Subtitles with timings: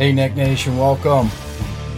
[0.00, 1.28] Hey, Neck Nation, welcome.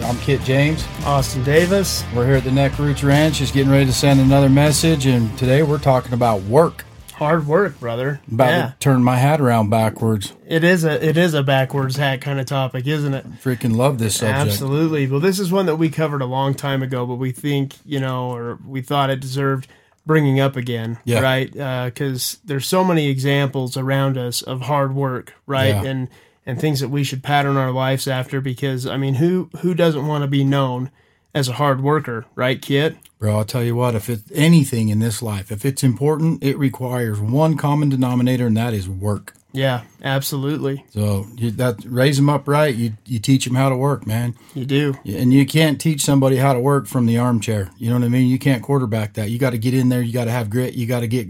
[0.02, 0.84] I'm Kit James.
[1.04, 2.02] Austin Davis.
[2.12, 5.38] We're here at the Neck Roots Ranch, just getting ready to send another message, and
[5.38, 6.84] today we're talking about work.
[7.12, 8.20] Hard work, brother.
[8.28, 8.66] About yeah.
[8.70, 10.32] to turn my hat around backwards.
[10.48, 13.24] It is a it is a backwards hat kind of topic, isn't it?
[13.34, 14.50] Freaking love this subject.
[14.50, 15.06] Absolutely.
[15.06, 18.00] Well, this is one that we covered a long time ago, but we think you
[18.00, 19.68] know, or we thought it deserved
[20.04, 21.20] bringing up again, Yeah.
[21.20, 21.56] right?
[21.56, 25.68] Uh, because there's so many examples around us of hard work, right?
[25.68, 25.84] Yeah.
[25.84, 26.08] And
[26.44, 28.40] and things that we should pattern our lives after.
[28.40, 30.90] Because I mean, who who doesn't want to be known
[31.34, 32.96] as a hard worker, right, Kit?
[33.18, 36.58] Bro, I'll tell you what, if it's anything in this life, if it's important, it
[36.58, 39.34] requires one common denominator, and that is work.
[39.52, 40.84] Yeah, absolutely.
[40.90, 44.34] So you that raise them up right, you, you teach them how to work, man.
[44.54, 44.94] You do.
[45.04, 47.70] And you can't teach somebody how to work from the armchair.
[47.76, 48.28] You know what I mean?
[48.28, 49.30] You can't quarterback that.
[49.30, 50.02] You got to get in there.
[50.02, 50.74] You got to have grit.
[50.74, 51.28] You got to get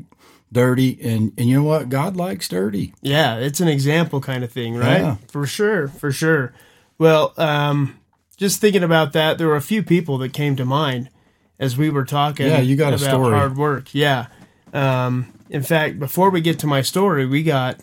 [0.53, 0.99] dirty.
[1.03, 1.89] And, and you know what?
[1.89, 2.95] God likes dirty.
[3.01, 5.01] Yeah, it's an example kind of thing, right?
[5.01, 5.17] Yeah.
[5.29, 6.53] For sure, for sure.
[6.99, 7.99] Well, um,
[8.37, 11.09] just thinking about that, there were a few people that came to mind
[11.59, 12.47] as we were talking.
[12.47, 13.35] Yeah, you got a about story.
[13.35, 13.95] hard work.
[13.95, 14.27] Yeah.
[14.73, 17.81] Um, in fact, before we get to my story, we got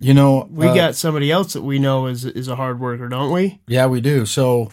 [0.00, 3.08] You know, we uh, got somebody else that we know is is a hard worker,
[3.08, 3.60] don't we?
[3.66, 4.24] yeah, we do.
[4.24, 4.70] So,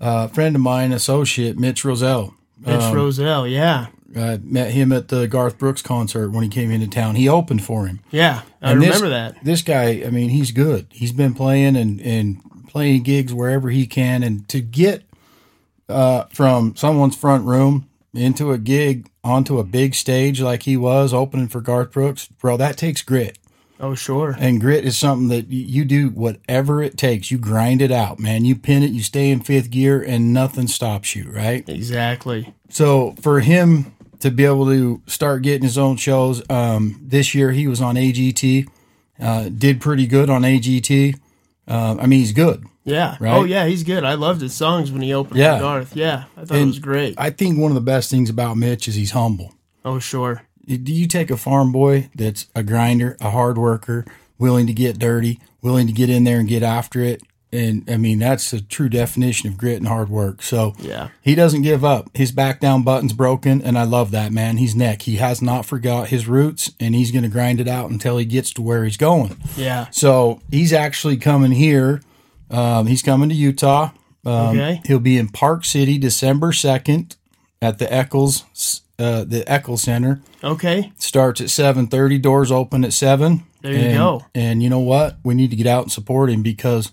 [0.00, 3.50] uh, a friend of mine, associate Mitch Rossell, Mitch Rossell.
[3.50, 7.14] Yeah, I met him at the Garth Brooks concert when he came into town.
[7.16, 8.00] He opened for him.
[8.10, 9.44] yeah, I And this- remember that.
[9.44, 10.86] This guy, I mean, he's good.
[10.90, 14.22] He's been playing and, and playing gigs wherever he can.
[14.22, 15.02] And to get
[15.88, 21.12] uh, from someone's front room into a gig onto a big stage like he was
[21.12, 23.38] opening for Garth Brooks, bro, that takes grit.
[23.80, 24.36] Oh, sure.
[24.38, 27.30] And grit is something that you do whatever it takes.
[27.32, 28.44] You grind it out, man.
[28.44, 31.68] You pin it, you stay in fifth gear, and nothing stops you, right?
[31.68, 32.54] Exactly.
[32.70, 33.92] So for him
[34.24, 37.94] to be able to start getting his own shows, um, this year he was on
[37.94, 38.66] AGT,
[39.20, 41.14] uh, did pretty good on AGT.
[41.68, 42.64] Uh, I mean, he's good.
[42.84, 43.16] Yeah.
[43.20, 43.34] Right?
[43.34, 43.66] Oh, yeah.
[43.66, 44.02] He's good.
[44.04, 45.56] I loved his songs when he opened Yeah.
[45.56, 45.96] for Garth.
[45.96, 47.14] Yeah, I thought it was great.
[47.16, 49.52] I think one of the best things about Mitch is he's humble.
[49.84, 50.42] oh, sure.
[50.66, 54.06] Do you take a farm boy that's a grinder, a hard worker,
[54.38, 57.22] willing to get dirty, willing to get in there and get after it?
[57.54, 60.42] And I mean, that's a true definition of grit and hard work.
[60.42, 61.08] So Yeah.
[61.22, 62.10] he doesn't give up.
[62.14, 64.56] His back down button's broken, and I love that, man.
[64.56, 65.02] He's neck.
[65.02, 68.24] He has not forgot his roots, and he's going to grind it out until he
[68.24, 69.36] gets to where he's going.
[69.56, 69.86] Yeah.
[69.92, 72.02] So he's actually coming here.
[72.50, 73.90] Um, he's coming to Utah.
[74.26, 74.80] Um, Okay.
[74.86, 77.16] He'll be in Park City December 2nd
[77.62, 78.44] at the Eccles,
[78.98, 80.92] uh, the Eccles Center Okay.
[80.98, 84.24] starts at 7.30 doors open at 7 There you and, go.
[84.34, 86.90] and you know what we need to get out and support him because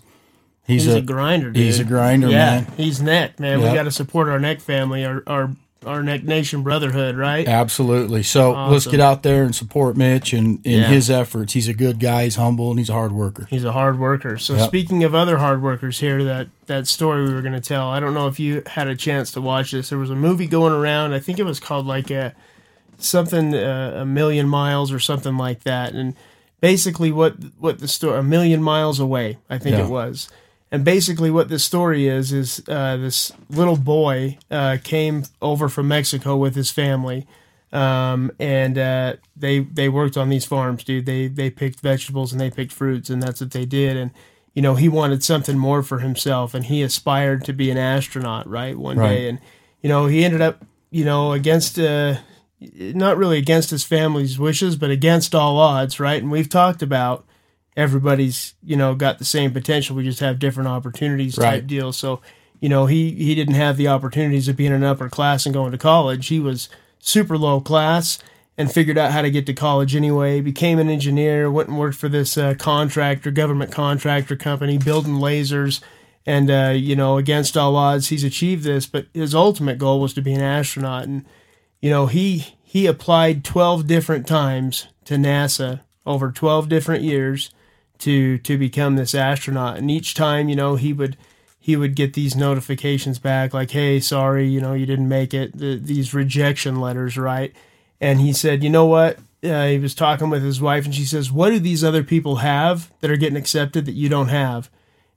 [0.72, 1.62] he's, He's a, a, grinder, dude.
[1.62, 3.60] he's a grinder yeah, man he's neck, man.
[3.60, 3.68] Yeah.
[3.70, 5.50] We got to support our neck family, our our
[5.84, 7.48] our neck nation brotherhood, right?
[7.48, 10.86] absolutely so let's get out there and support mitch and in Yeah.
[10.86, 13.72] his efforts he's a good guy he's humble and he's a hard worker He's a
[13.72, 14.38] hard worker.
[14.38, 14.68] So Yep.
[14.68, 17.88] speaking of other hard workers here, that that story we were going to tell.
[17.88, 19.88] I don't know if you had a chance to watch this.
[19.90, 21.14] There was a movie going around.
[21.14, 22.32] I think it was called like a
[22.98, 25.94] something uh, a million miles or something like that.
[25.94, 26.14] And
[26.60, 29.84] basically, what what the story a million miles away, I think Yeah.
[29.86, 30.28] it was.
[30.72, 35.86] And basically, what this story is is uh, this little boy uh, came over from
[35.86, 37.26] Mexico with his family,
[37.72, 41.04] um, and uh, they they worked on these farms, dude.
[41.04, 43.98] They they picked vegetables and they picked fruits, and that's what they did.
[43.98, 44.12] And
[44.54, 48.48] you know, he wanted something more for himself, and he aspired to be an astronaut,
[48.48, 48.76] right?
[48.76, 49.08] One Right.
[49.10, 49.40] day, and
[49.82, 51.78] you know, he ended up, you know, against.
[51.78, 52.16] Uh,
[52.60, 56.22] not really against his family's wishes, but against all odds, right?
[56.22, 57.26] And we've talked about
[57.76, 59.96] everybody's, you know, got the same potential.
[59.96, 61.66] We just have different opportunities type Right.
[61.66, 61.92] deal.
[61.92, 62.20] So,
[62.60, 65.72] you know, he he didn't have the opportunities of being an upper class and going
[65.72, 66.28] to college.
[66.28, 66.68] He was
[66.98, 68.18] super low class
[68.58, 70.40] and figured out how to get to college anyway.
[70.40, 75.80] Became an engineer, went and worked for this uh, contractor, government contractor company, building lasers.
[76.24, 78.86] And uh, you know, against all odds, he's achieved this.
[78.86, 81.04] But his ultimate goal was to be an astronaut.
[81.04, 81.24] And
[81.80, 87.50] you know, he he applied 12 different times to NASA over 12 different years
[88.02, 91.16] to to become this astronaut and each time, you know, he would
[91.58, 95.56] he would get these notifications back like, "Hey, sorry, you know, you didn't make it."
[95.56, 97.54] The, these rejection letters, right?
[98.00, 99.18] And he said, "You know what?
[99.44, 102.36] Uh, he was talking with his wife and she says, "What do these other people
[102.36, 104.68] have that are getting accepted that you don't have?"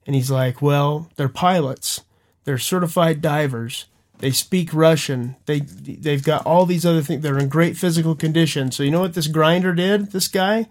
[0.06, 2.02] And he's like, "Well, they're pilots.
[2.44, 3.86] They're certified divers.
[4.20, 5.36] They speak Russian.
[5.48, 7.24] They they've got all these other things.
[7.24, 8.72] They're in great physical condition.
[8.72, 10.12] So you know what this grinder did?
[10.12, 10.68] This guy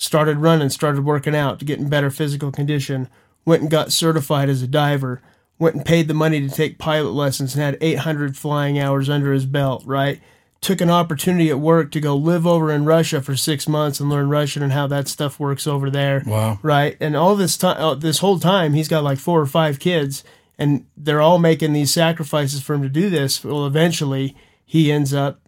[0.00, 3.08] started running, started working out to get in better physical condition.
[3.44, 5.20] Went and got certified as a diver.
[5.58, 9.32] Went and paid the money to take pilot lessons and had 800 flying hours under
[9.32, 9.82] his belt.
[9.84, 10.20] Right
[10.60, 14.10] took an opportunity at work to go live over in Russia for six months and
[14.10, 16.22] learn Russian and how that stuff works over there.
[16.26, 16.58] Wow.
[16.62, 16.96] Right.
[17.00, 20.22] And all this time, uh, this whole time, he's got like four or five kids,
[20.58, 23.42] and they're all making these sacrifices for him to do this.
[23.42, 25.40] Well, eventually, he ends up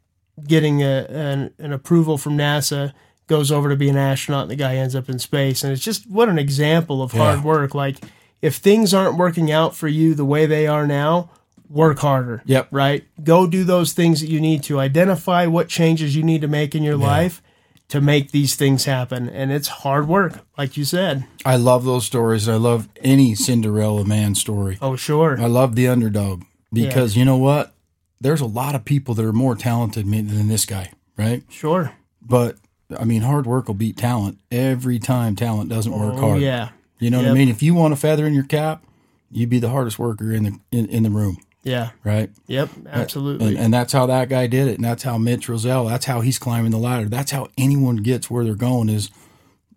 [0.49, 2.95] getting a, an, an approval from NASA,
[3.33, 5.65] goes over to be an astronaut, and the guy ends up in space.
[5.65, 7.75] And it's just what an example of hard work.
[7.75, 7.97] Like,
[8.43, 11.31] if things aren't working out for you the way they are now,
[11.71, 12.43] work harder.
[12.45, 12.69] Yep.
[12.71, 13.07] Right?
[13.25, 14.79] Go do those things that you need to.
[14.79, 17.41] Identify what changes you need to make in your life
[17.89, 19.31] to make these things happen.
[19.31, 21.25] And it's hard work, like you said.
[21.47, 22.51] I love those stories.
[22.51, 24.77] I love any Cinderella man story.
[24.83, 25.41] Oh, sure.
[25.41, 27.73] I love the underdog because you know what?
[28.21, 31.45] There's a lot of people that are more talented than this guy, right?
[31.49, 31.93] Sure.
[32.21, 32.57] But
[32.99, 36.41] I mean, hard work will beat talent every time talent doesn't work Oh, hard.
[36.43, 36.71] yeah.
[36.99, 37.49] You know what I mean?
[37.49, 38.85] If you want a feather in your cap,
[39.31, 41.91] you'd be the hardest worker in the in, in the room, Yeah.
[42.05, 42.31] right?
[42.47, 42.69] Yep.
[42.87, 43.49] Uh, absolutely.
[43.49, 44.77] And, and that's how that guy did it.
[44.77, 47.09] And that's how Mitch Rossell, that's how he's climbing the ladder.
[47.09, 49.11] That's how anyone gets where they're going is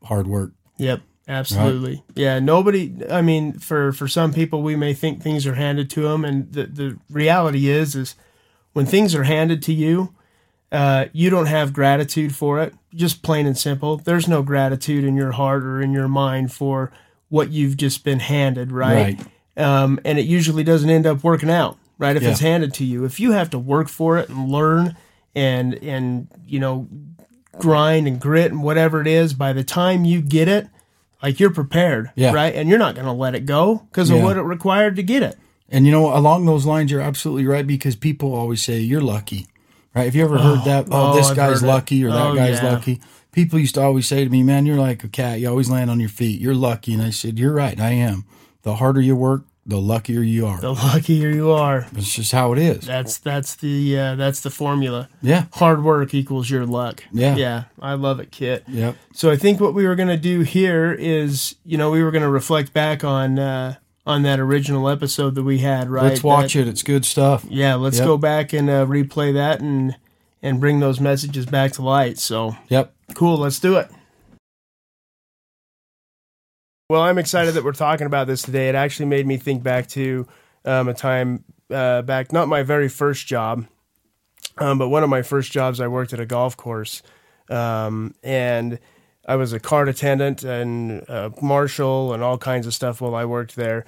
[0.03, 0.51] hard work.
[0.77, 2.03] Yep, absolutely.
[2.15, 2.93] Yeah, nobody.
[3.09, 6.51] I mean, for for some people, we may think things are handed to them, and
[6.53, 8.15] the the reality is, is
[8.73, 10.13] when things are handed to you,
[10.71, 12.73] uh, you don't have gratitude for it.
[12.93, 13.97] Just plain and simple.
[13.97, 16.91] There's no gratitude in your heart or in your mind for
[17.29, 19.19] what you've just been handed, right?
[19.57, 22.15] Um, and it usually doesn't end up working out, right?
[22.15, 22.31] If Yeah.
[22.31, 24.95] it's handed to you, if you have to work for it and learn
[25.33, 26.87] and and you know
[27.59, 30.67] grind and grit and whatever it is, by the time you get it,
[31.23, 32.33] like you're prepared, Yeah.
[32.33, 32.53] right?
[32.53, 35.23] And you're not going to let it go because of what it required to get
[35.23, 35.37] it.
[35.69, 39.47] And you know, along those lines, you're absolutely right because people always say you're lucky,
[39.95, 40.05] right?
[40.05, 40.87] Have you ever heard that?
[40.91, 42.71] Oh, oh, this I've guy's lucky or that Oh, guy's yeah.
[42.73, 43.01] lucky.
[43.31, 45.39] People used to always say to me, "Man, you're like a cat.
[45.39, 46.39] You always land on your feet.
[46.39, 47.79] You're lucky." And I said, "You're right.
[47.79, 48.25] I am.
[48.63, 50.59] The harder you work, the luckier you are.
[50.61, 51.85] The luckier you are.
[51.95, 55.09] It's just how it is." That's that's the uh, that's the formula.
[55.21, 55.45] Yeah.
[55.53, 57.03] Hard work equals your luck.
[57.11, 57.35] Yeah.
[57.35, 57.63] yeah.
[57.81, 58.63] I love it, Kit.
[58.69, 58.95] Yep.
[59.13, 62.11] So I think what we were going to do here is, you know, we were
[62.11, 66.03] going to reflect back on uh, on that original episode that we had, right?
[66.03, 66.67] Let's watch That- it.
[66.67, 67.45] It's good stuff.
[67.49, 68.05] Yeah, let's Yep.
[68.07, 69.95] go back and uh, replay that and
[70.43, 72.19] and bring those messages back to light.
[72.19, 72.93] So Yep.
[73.15, 73.89] cool, let's do it.
[76.89, 78.69] Well, I'm excited that we're talking about this today.
[78.69, 80.27] It actually made me think back to
[80.65, 83.65] um, a time uh, back, not my very first job,
[84.59, 85.79] um, but one of my first jobs.
[85.81, 87.01] I worked at a golf course,
[87.49, 88.77] um, and
[89.25, 93.25] I was a cart attendant and a marshal and all kinds of stuff while I
[93.25, 93.85] worked there.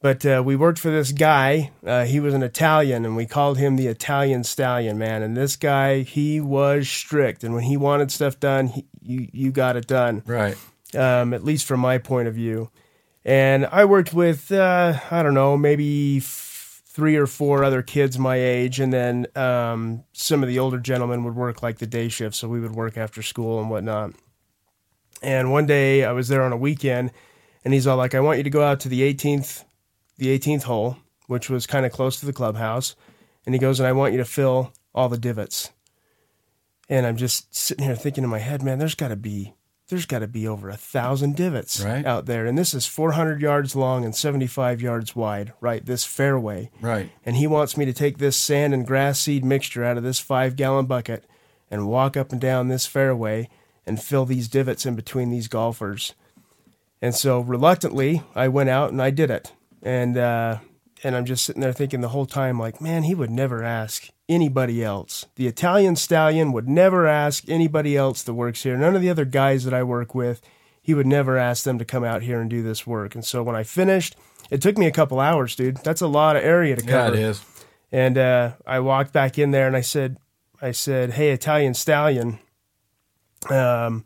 [0.00, 1.70] But uh, we worked for this guy.
[1.86, 5.22] Uh, he was an Italian, and we called him the Italian Stallion, man.
[5.22, 9.52] And this guy, he was strict, and when he wanted stuff done, he, you you
[9.52, 10.56] got it done Right.
[10.96, 12.70] um, at least from my point of view.
[13.24, 18.18] And I worked with, uh, I don't know, maybe f- three or four other kids
[18.18, 18.80] my age.
[18.80, 22.34] And then um, some of the older gentlemen would work like the day shift.
[22.34, 24.14] So we would work after school and whatnot.
[25.22, 27.10] And one day I was there on a weekend
[27.64, 29.64] and he's all like, I want you to go out to the 18th,
[30.18, 30.96] the 18th hole,
[31.28, 32.96] which was kind of close to the clubhouse.
[33.46, 35.70] And he goes, and I want you to fill all the divots.
[36.88, 39.54] And I'm just sitting here thinking in my head, man, there's got to be
[39.88, 42.06] there's got to be over a thousand divots Right.
[42.06, 45.52] out there, and this is 400 yards long and 75 yards wide.
[45.60, 47.10] Right, this fairway, Right.
[47.26, 50.18] and he wants me to take this sand and grass seed mixture out of this
[50.18, 51.26] five gallon bucket
[51.70, 53.50] and walk up and down this fairway
[53.86, 56.14] and fill these divots in between these golfers.
[57.00, 59.52] And so reluctantly, I went out and I did it.
[59.82, 60.58] And uh,
[61.02, 64.08] and I'm just sitting there thinking the whole time, like, man, he would never ask
[64.28, 65.26] anybody else.
[65.34, 68.76] The Italian stallion would never ask anybody else that works here.
[68.76, 70.40] None of the other guys that I work with,
[70.80, 73.16] he would never ask them to come out here and do this work.
[73.16, 74.14] And so when I finished,
[74.50, 75.78] it took me a couple hours, dude.
[75.78, 77.16] That's a lot of area to cover.
[77.16, 77.44] Yeah, it is.
[77.90, 80.18] And uh, I walked back in there and I said,
[80.60, 82.38] I said, hey, Italian stallion.
[83.50, 84.04] Um,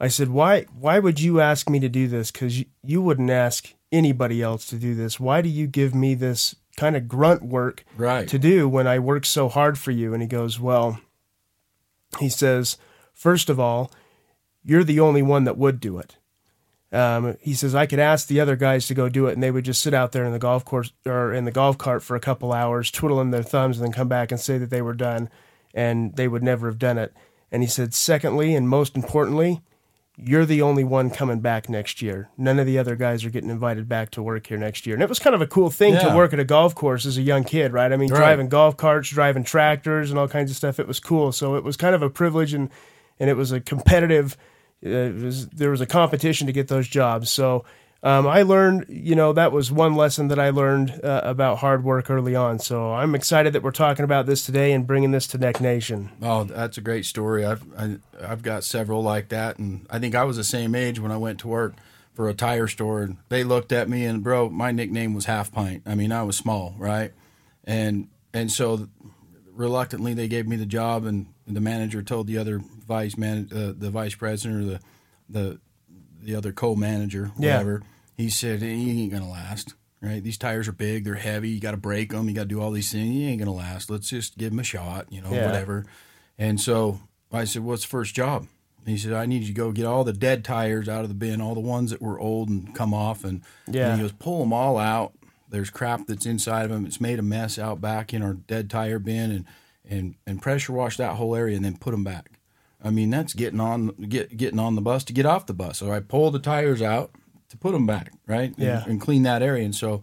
[0.00, 2.30] I said, why, why would you ask me to do this?
[2.30, 5.18] Because you, you wouldn't ask anybody else to do this.
[5.20, 8.28] Why do you give me this kind of grunt work Right.
[8.28, 10.12] to do when I work so hard for you?
[10.12, 10.98] And he goes, well,
[12.18, 12.76] he says,
[13.12, 13.90] first of all,
[14.64, 16.16] you're the only one that would do it.
[16.92, 19.50] Um, he says I could ask the other guys to go do it, and they
[19.50, 22.14] would just sit out there in the golf course or in the golf cart for
[22.14, 24.94] a couple hours, twiddling their thumbs, and then come back and say that they were
[24.94, 25.28] done,
[25.74, 27.12] and they would never have done it.
[27.54, 29.62] And he said, secondly, and most importantly,
[30.16, 32.28] you're the only one coming back next year.
[32.36, 34.94] None of the other guys are getting invited back to work here next year.
[34.96, 36.08] And it was kind of a cool thing Yeah.
[36.08, 37.92] to work at a golf course as a young kid, right?
[37.92, 38.18] I mean, Right.
[38.18, 40.80] driving golf carts, driving tractors, and all kinds of stuff.
[40.80, 41.30] It was cool.
[41.30, 42.70] So it was kind of a privilege, and
[43.20, 44.36] and it was a competitive.
[44.84, 47.30] Uh, it was, there was a competition to get those jobs.
[47.30, 47.64] So
[48.04, 51.82] um, I learned, you know, that was one lesson that I learned uh, about hard
[51.82, 52.58] work early on.
[52.58, 56.10] So I'm excited that we're talking about this today and bringing this to Neck Nation.
[56.20, 57.46] Oh, that's a great story.
[57.46, 61.00] I've I, I've got several like that, and I think I was the same age
[61.00, 61.74] when I went to work
[62.12, 65.50] for a tire store, and they looked at me and bro, my nickname was Half
[65.50, 65.82] Pint.
[65.86, 67.12] I mean, I was small, right?
[67.64, 68.88] And and so
[69.50, 73.72] reluctantly they gave me the job, and the manager told the other vice man, uh,
[73.76, 74.80] the vice president or the
[75.28, 75.60] the
[76.20, 77.62] the other co-manager, Yeah.
[78.16, 79.74] He said he ain't gonna last.
[80.00, 81.48] Right, these tires are big, they're heavy.
[81.48, 82.28] You got to break them.
[82.28, 83.08] You got to do all these things.
[83.14, 83.88] He ain't gonna last.
[83.88, 85.46] Let's just give him a shot, you know, Yeah.
[85.46, 85.86] whatever.
[86.38, 87.00] And so
[87.32, 88.46] I said, "What's the first job?"
[88.84, 91.14] He said, "I need you to go get all the dead tires out of the
[91.14, 93.92] bin, all the ones that were old and come off, and, Yeah.
[93.92, 95.14] and he goes, pull them all out.
[95.48, 96.84] There's crap that's inside of them.
[96.84, 99.44] It's made a mess out back in our dead tire bin, and
[99.88, 102.32] and and pressure wash that whole area, and then put them back.
[102.82, 105.78] I mean, that's getting on get getting on the bus to get off the bus.
[105.78, 107.10] So I pull the tires out
[107.54, 108.50] to put them back, right?
[108.56, 108.84] And- Yeah.
[108.86, 109.64] and, clean that area.
[109.64, 110.02] And so,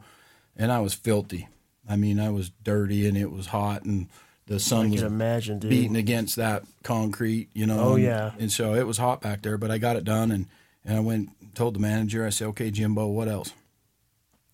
[0.57, 1.47] and I was filthy.
[1.89, 4.07] I mean, I was dirty, and it was hot, and
[4.47, 5.69] the sun I was imagine, dude.
[5.69, 7.79] beating against that concrete, you know.
[7.79, 8.31] Oh, and- yeah.
[8.39, 10.47] And so it was hot back there, but I got it done, and
[10.85, 12.25] and I went told the manager.
[12.25, 13.53] I said, "Okay, Jimbo, what else?"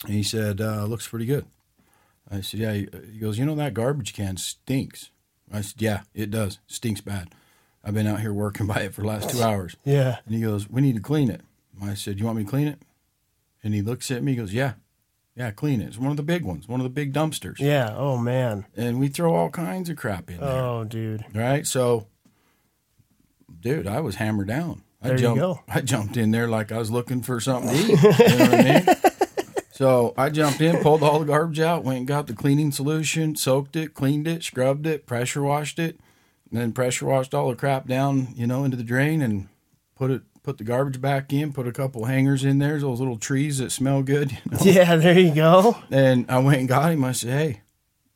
[0.05, 1.45] And he said, uh, "Looks pretty good."
[2.29, 5.11] I said, "Yeah." He he goes, "You know that garbage can stinks."
[5.51, 6.59] I said, "Yeah, it does.
[6.67, 7.29] Stinks bad.
[7.83, 10.17] I've been out here working by it for the last two hours." Yeah.
[10.25, 11.41] And he goes, "We need to clean it."
[11.81, 12.79] I said, "You want me to clean it?"
[13.63, 14.33] And he looks at me.
[14.33, 14.73] He goes, "Yeah,
[15.35, 15.87] yeah, clean it.
[15.87, 17.93] It's one of the big ones, one of the big dumpsters." Yeah.
[17.95, 18.65] Oh, man.
[18.75, 20.49] And we throw all kinds of crap in there.
[20.49, 21.25] Oh, dude.
[21.33, 21.65] Right.
[21.65, 22.07] So,
[23.59, 24.83] dude, I was hammered down.
[25.01, 25.59] I There you jumped, go.
[25.67, 27.89] I jumped in there like I was looking for something to eat.
[27.89, 28.85] You know what I mean?
[29.77, 33.35] So I jumped in, pulled all the garbage out, went and got the cleaning solution,
[33.35, 35.99] soaked it, cleaned it, scrubbed it, pressure washed it,
[36.49, 39.49] and then pressure washed all the crap down, you know, into the drain and
[39.95, 43.17] put it put the garbage back in, put a couple hangers in there, those little
[43.17, 44.31] trees that smell good.
[44.31, 44.57] You know?
[44.61, 45.75] Yeah, there you go.
[45.91, 47.03] And I went and got him.
[47.03, 47.61] I said, "Hey,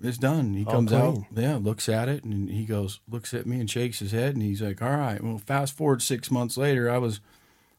[0.02, 3.46] it's done." He All comes out, yeah, looks at it, and he goes, looks at
[3.46, 6.56] me and shakes his head, and he's like, "All right." Well, fast forward six months
[6.56, 7.20] later, I was,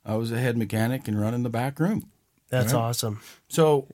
[0.05, 2.11] I was a head mechanic and running the back room.
[2.51, 2.81] That's Right.
[2.81, 3.21] awesome.
[3.49, 3.89] So,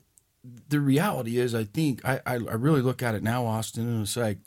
[0.67, 4.01] the reality is, I think I, I, I really look at it now, Austin, and
[4.01, 4.39] it's like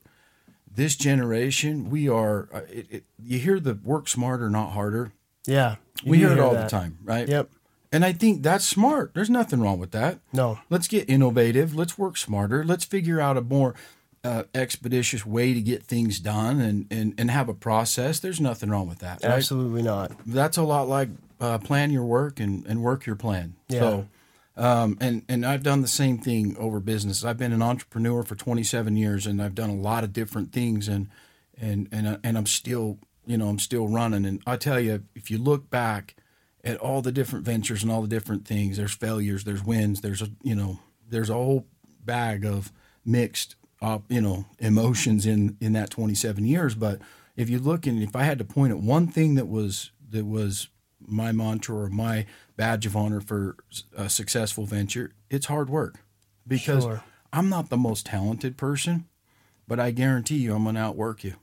[0.71, 2.51] this generation, we are.
[2.53, 5.13] uh, It, it, you hear the work smarter, not harder.
[5.47, 5.77] Yeah.
[6.05, 6.65] We do hear it all that.
[6.65, 7.29] the time, right?
[7.29, 7.51] Yep.
[7.93, 9.13] And I think that's smart.
[9.15, 10.19] There's nothing wrong with that.
[10.33, 10.59] No.
[10.71, 11.75] Let's get innovative.
[11.75, 12.65] Let's work smarter.
[12.65, 13.75] Let's figure out a more
[14.25, 18.19] uh, expeditious way to get things done and, and, and have a process.
[18.19, 19.23] There's nothing wrong with that.
[19.23, 19.33] Right?
[19.33, 20.13] Absolutely not.
[20.25, 23.57] That's a lot like uh, plan your work and, and work your plan.
[23.69, 23.81] Yeah.
[23.81, 24.09] So,
[24.57, 27.25] um, and, and I've done the same thing over business.
[27.25, 30.89] I've been an entrepreneur for 27 years and I've done a lot of different things
[30.89, 31.09] and,
[31.61, 34.25] and, and, and I'm still, you know, I'm still running.
[34.25, 36.17] And I tell you, if you look back
[36.65, 40.23] at all the different ventures and all the different things, there's failures, there's wins, there's
[40.23, 41.67] a, you know, there's a whole
[42.05, 42.73] bag of
[43.05, 46.75] mixed, uh, you know, emotions in, in that 27 years.
[46.75, 47.01] But
[47.37, 50.27] if you look and if I had to point at one thing that was, that
[50.27, 50.69] was
[51.01, 52.27] my mantra or my
[52.57, 53.57] badge of honor for
[53.97, 55.99] a successful venture, it's hard work
[56.47, 57.03] because Sure.
[57.33, 59.07] I'm not the most talented person,
[59.67, 61.35] but I guarantee you I'm going to outwork you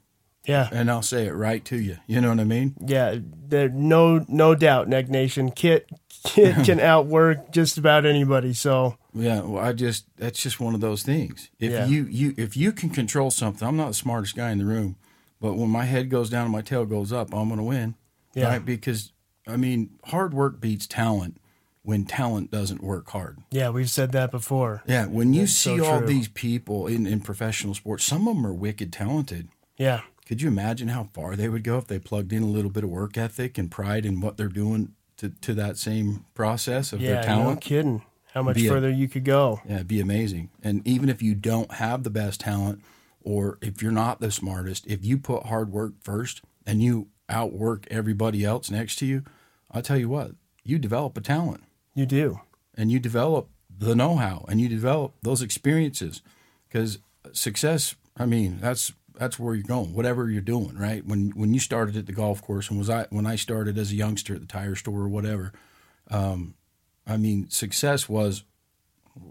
[0.49, 0.67] Yeah.
[0.71, 1.97] and I'll say it right to you.
[2.07, 2.75] You know what I mean?
[2.85, 3.15] Yeah.
[3.47, 5.51] There no no doubt, Neck Nation.
[5.51, 5.89] Kit
[6.23, 8.53] Kit can outwork just about anybody.
[8.53, 11.49] So Yeah, well, I just that's just one of those things.
[11.59, 11.85] If Yeah.
[11.85, 14.95] you you if you can control something, I'm not the smartest guy in the room,
[15.39, 17.95] but when my head goes down and my tail goes up, I'm going to win.
[18.33, 18.47] Yeah.
[18.49, 18.65] Right?
[18.65, 19.11] Because
[19.47, 21.37] I mean, hard work beats talent
[21.81, 23.39] when talent doesn't work hard.
[23.49, 24.83] yeah, we've said that before.
[24.85, 28.35] Yeah, when you That's see so all these people in in professional sports, some of
[28.35, 29.47] them are wicked talented.
[29.77, 30.01] Yeah.
[30.29, 32.83] Could you imagine how far they would go if they plugged in a little bit
[32.83, 37.01] of work ethic and pride in what they're doing to, to that same process of
[37.01, 37.07] Yeah.
[37.13, 37.61] their No talent?
[37.61, 38.01] kidding.
[38.35, 39.59] How much Be a- further you could go.
[39.67, 40.51] Yeah, it'd be amazing.
[40.61, 42.83] And even if you don't have the best talent
[43.23, 47.87] or if you're not the smartest, if you put hard work first and you outwork
[47.89, 49.23] everybody else next to you,
[49.71, 50.33] I'll tell you what,
[50.63, 51.63] you develop a talent
[51.95, 52.41] You do.
[52.75, 56.21] and you develop the know how and you develop those experiences.
[56.67, 56.99] Because
[57.33, 61.05] success, I mean, that's that's where you're going, whatever you're doing, right?
[61.05, 63.91] When when you started at the golf course and was I when I started as
[63.91, 65.51] a youngster at the tire store or whatever,
[66.09, 66.55] um,
[67.05, 68.43] I mean, success was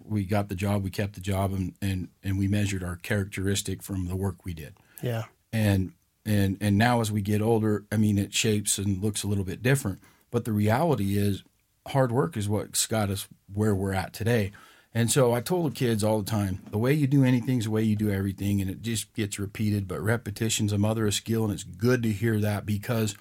[0.04, 3.82] we got the job, we kept the job, and and and we measured our characteristic
[3.82, 4.74] from the work we did.
[5.02, 5.24] Yeah.
[5.54, 5.92] And
[6.26, 9.44] and and now as we get older, I mean, it shapes and looks a little
[9.44, 10.00] bit different.
[10.30, 11.44] But the reality is,
[11.86, 14.52] hard work is what's got us where we're at today.
[14.98, 17.66] And so I told the kids all the time, the way you do anything is
[17.66, 19.86] the way you do everything, and it just gets repeated.
[19.86, 23.14] But repetition's a mother of skill, and it's good to hear that because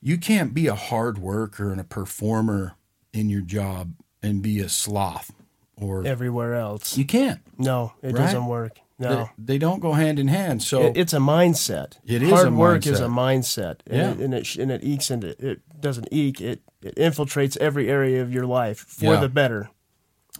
[0.00, 2.76] you can't be a hard worker and a performer
[3.12, 5.32] in your job and be a sloth
[5.76, 7.40] or Everywhere else, you can't.
[7.58, 8.16] no, it Right?
[8.16, 8.78] doesn't work.
[8.98, 10.62] No, They, they don't go hand in hand.
[10.62, 11.94] So It- it's a mindset.
[12.06, 13.10] It is Hard work is a mindset.
[13.10, 14.10] mindset, and, Yeah.
[14.12, 18.22] it, and it and it ekes into it doesn't eke it it infiltrates every area
[18.22, 19.20] of your life for Yeah.
[19.20, 19.68] the better.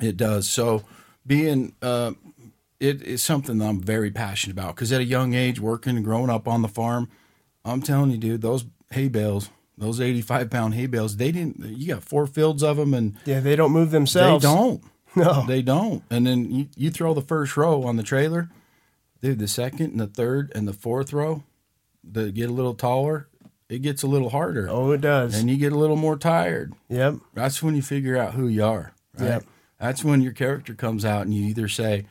[0.00, 0.48] It does.
[0.48, 0.82] So
[1.26, 2.12] being uh,
[2.80, 6.04] it is something that I'm very passionate about because at a young age, working and
[6.04, 7.08] growing up on the farm,
[7.64, 11.64] I'm telling you, dude, those hay bales, those 85 pound hay bales, they didn't.
[11.64, 14.44] You got four fields of them, and Yeah, they don't move themselves.
[14.44, 14.82] they don't.
[15.16, 16.02] No, They don't.
[16.10, 18.50] And then you, you throw the first row on the trailer,
[19.22, 19.38] dude.
[19.38, 21.42] The second and the third and the fourth row,
[22.04, 23.26] they get a little taller.
[23.70, 25.34] It gets a little harder, oh, it does.
[25.34, 28.62] and you get a little more tired yep, that's when you figure out who you
[28.62, 28.92] are.
[29.18, 29.26] Right?
[29.26, 29.44] Yep.
[29.78, 32.06] That's when your character comes out and you either say,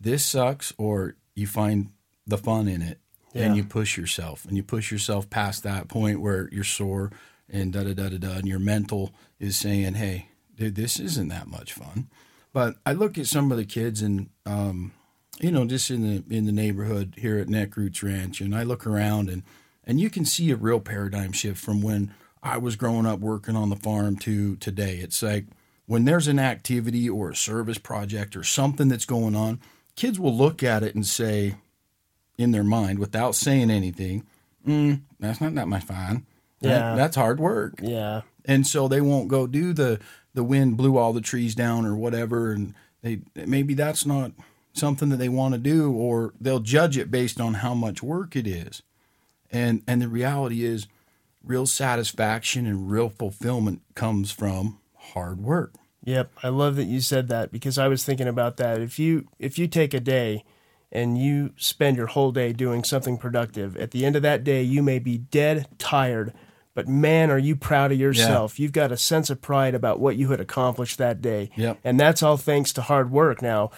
[0.00, 1.90] This sucks, or you find
[2.26, 2.98] the fun in it
[3.32, 3.44] Yeah.
[3.46, 7.10] and you push yourself and you push yourself past that point where you're sore
[7.48, 11.28] and da da da da da and your mental is saying, Hey, dude, this isn't
[11.28, 12.08] that much fun.
[12.52, 14.92] But I look at some of the kids and um,
[15.40, 18.64] you know, just in the in the neighborhood here at Neck Roots Ranch, and I
[18.64, 19.44] look around and
[19.84, 22.12] and you can see a real paradigm shift from when
[22.42, 24.96] I was growing up working on the farm to today.
[24.96, 25.46] It's like
[25.88, 29.58] when there's an activity or a service project or something that's going on,
[29.96, 31.54] kids will look at it and say,
[32.36, 34.24] in their mind, without saying anything,
[34.64, 36.24] mm, "That's not that much fun.
[36.60, 39.98] That- that's hard work." yeah, and so they won't go do the
[40.34, 44.30] the wind blew all the trees down or whatever and they maybe that's not
[44.72, 48.36] something that they want to do or they'll judge it based on how much work
[48.36, 48.82] it is
[49.50, 50.86] and and the reality is
[51.42, 54.78] real satisfaction and real fulfillment comes from
[55.14, 55.74] hard work
[56.04, 56.30] yep.
[56.42, 58.80] I love that you said that because I was thinking about that.
[58.80, 60.44] If you if you take a day
[60.90, 64.62] and you spend your whole day doing something productive, at the end of that day
[64.62, 66.32] you may be dead tired.
[66.74, 68.60] But man, are you proud of yourself?
[68.60, 71.50] You've got a sense of pride about what you had accomplished that day.
[71.56, 71.78] Yep.
[71.82, 73.42] And that's all thanks to hard work.
[73.42, 73.72] Now,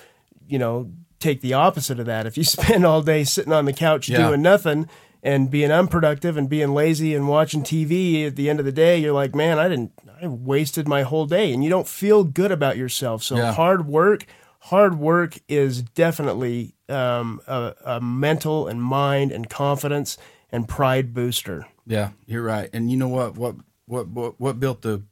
[0.47, 2.27] you know, take the opposite of that.
[2.27, 4.29] If you spend all day sitting on the couch Yeah.
[4.29, 4.87] doing nothing
[5.23, 8.99] and being unproductive and being lazy and watching TV at the end of the day,
[8.99, 9.93] you're like, man, I didn't,
[10.23, 11.53] I wasted my whole day.
[11.53, 13.23] And you don't feel good about yourself.
[13.23, 13.53] So Yeah.
[13.53, 14.25] hard work,
[14.61, 20.17] hard work is definitely um, a, a mental and mind and confidence
[20.53, 21.67] and pride booster.
[21.87, 23.55] yeah you're right and you know what what
[23.87, 25.03] what what, what built the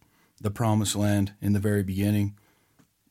[0.41, 2.37] the promised land in the very beginning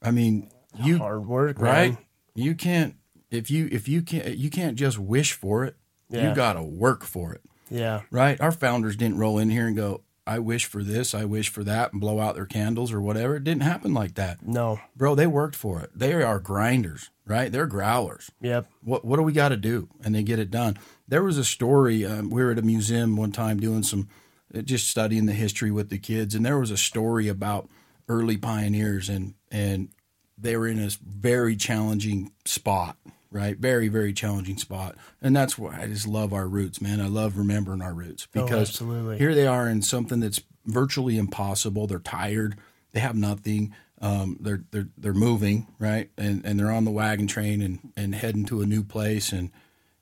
[0.01, 0.49] i mean
[0.83, 1.97] you Hard work, right man.
[2.35, 2.95] you can't
[3.31, 5.75] if you if you can't you can't just wish for it
[6.09, 6.29] Yeah.
[6.29, 7.41] you got to work for it.
[7.69, 8.01] Yeah.
[8.11, 8.39] right?
[8.39, 11.63] Our founders didn't roll in here and go i wish for this i wish for
[11.63, 13.37] that and blow out their candles or whatever.
[13.37, 14.45] It didn't happen like that.
[14.45, 14.79] No.
[14.95, 15.91] bro they worked for it.
[15.95, 17.51] They are grinders right?
[17.51, 18.31] They're growlers.
[18.41, 18.67] Yep.
[18.83, 19.89] what what do we got to do?
[20.03, 20.77] And they get it done.
[21.07, 24.07] There was a story um, we were at a museum one time doing some
[24.55, 27.69] uh, just studying the history with the kids and there was a story about
[28.07, 29.89] early pioneers and and
[30.37, 32.95] they were in this very challenging spot
[33.37, 33.57] right?
[33.57, 34.95] Very very challenging spot.
[35.21, 36.99] And that's why i just love our roots man.
[36.99, 39.17] I love remembering our roots Oh, because absolutely.
[39.19, 41.85] here they are in something that's virtually impossible.
[41.87, 42.57] They're tired.
[42.91, 43.73] They have nothing.
[44.01, 46.09] Um, they're they're they're moving right?
[46.17, 49.31] And and they're on the wagon train and and heading to a new place.
[49.31, 49.51] And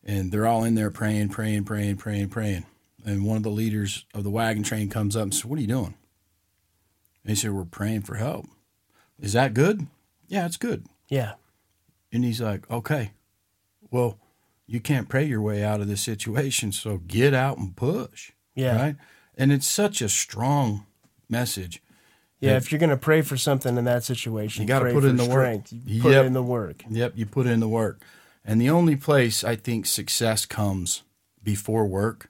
[0.04, 2.66] and they're all in there praying praying praying praying praying.
[3.06, 5.62] And one of the leaders of the wagon train comes up and says what are
[5.62, 5.96] you doing?
[7.24, 8.46] And he said we're praying for help.
[9.20, 9.88] Is that good?
[10.28, 10.86] Yeah it's good.
[11.10, 11.34] Yeah.
[12.12, 13.12] and he's like okay
[13.92, 14.18] well
[14.68, 18.76] you can't pray your way out of this situation so get out and push Yeah.
[18.76, 18.96] right
[19.38, 20.86] and it's such a strong
[21.30, 21.82] message
[22.40, 25.06] Yeah, if you're going to pray for something in that situation, You gotta pray put
[25.06, 25.62] in the work.
[25.72, 26.26] You put Yep.
[26.26, 26.84] in the work.
[26.90, 28.02] Yep, you put in the work.
[28.44, 31.02] And the only place I think success comes
[31.42, 32.30] before work,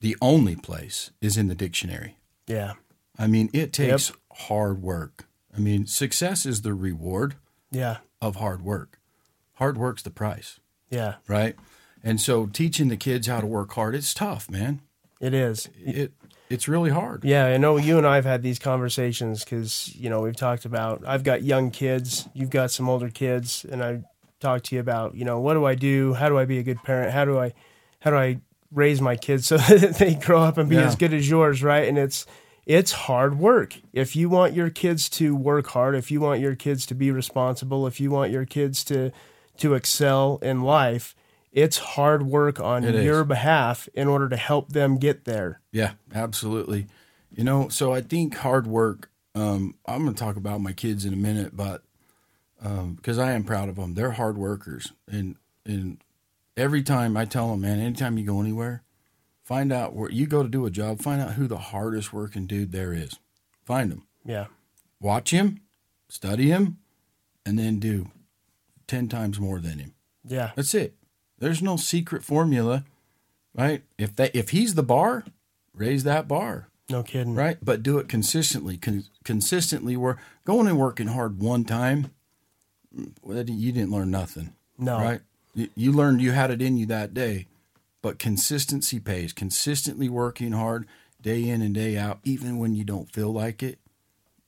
[0.00, 2.16] the only place is in the dictionary.
[2.48, 2.72] Yeah,
[3.16, 4.10] I mean, it takes
[4.48, 5.28] hard work.
[5.56, 7.36] I mean, success is the reward
[7.70, 8.98] yeah, of hard work.
[9.62, 10.58] Hard work's the price,
[10.90, 11.14] yeah.
[11.28, 11.54] right?
[12.02, 14.80] And so teaching the kids how to work hard, it's tough, man.
[15.20, 15.68] It is.
[15.78, 16.10] It
[16.50, 17.22] it's really hard.
[17.24, 20.64] Yeah, I know you and I have had these conversations because you know we've talked
[20.64, 21.04] about.
[21.06, 22.28] I've got young kids.
[22.34, 24.02] You've got some older kids, and I
[24.40, 26.14] talked to you about you know what do I do?
[26.14, 27.12] How do I be a good parent?
[27.12, 27.52] How do I
[28.00, 28.40] how do I
[28.72, 30.88] raise my kids so that they grow up and be Yeah.
[30.88, 31.62] as good as yours?
[31.62, 31.86] Right?
[31.86, 32.26] And it's
[32.66, 33.76] it's hard work.
[33.92, 37.12] If you want your kids to work hard, if you want your kids to be
[37.12, 39.12] responsible, if you want your kids to
[39.58, 41.14] to excel in life,
[41.52, 43.04] it's hard work on It is.
[43.04, 45.60] your behalf in order to help them get there.
[45.70, 46.86] Yeah, absolutely.
[47.30, 49.10] You know, so I think hard work.
[49.34, 51.82] Um, I'm going to talk about my kids in a minute, but
[52.96, 55.98] because I am proud of them, they're hard workers, and and
[56.56, 58.82] every time I tell them, man, anytime you go anywhere,
[59.42, 62.46] find out where you go to do a job, find out who the hardest working
[62.46, 63.18] dude there is,
[63.64, 64.46] find him, Yeah.
[65.00, 65.60] watch him,
[66.08, 66.78] study him,
[67.46, 68.10] and then do
[68.92, 69.94] 10 times more than him.
[70.22, 70.50] Yeah.
[70.54, 70.92] That's it.
[71.38, 72.84] There's no secret formula,
[73.54, 73.82] right?
[73.96, 75.24] If that if he's the bar,
[75.74, 77.34] raise that bar, No kidding.
[77.34, 77.56] right?
[77.62, 78.76] But do it consistently.
[78.76, 82.10] Con- consistently, we're going and working hard one time.
[82.94, 84.98] You didn't learn nothing, No.
[84.98, 85.20] right?
[85.54, 87.46] You, you learned you had it in you that day,
[88.02, 89.32] but consistency pays.
[89.32, 90.86] Consistently working hard
[91.22, 93.78] day in and day out, even when you don't feel like it,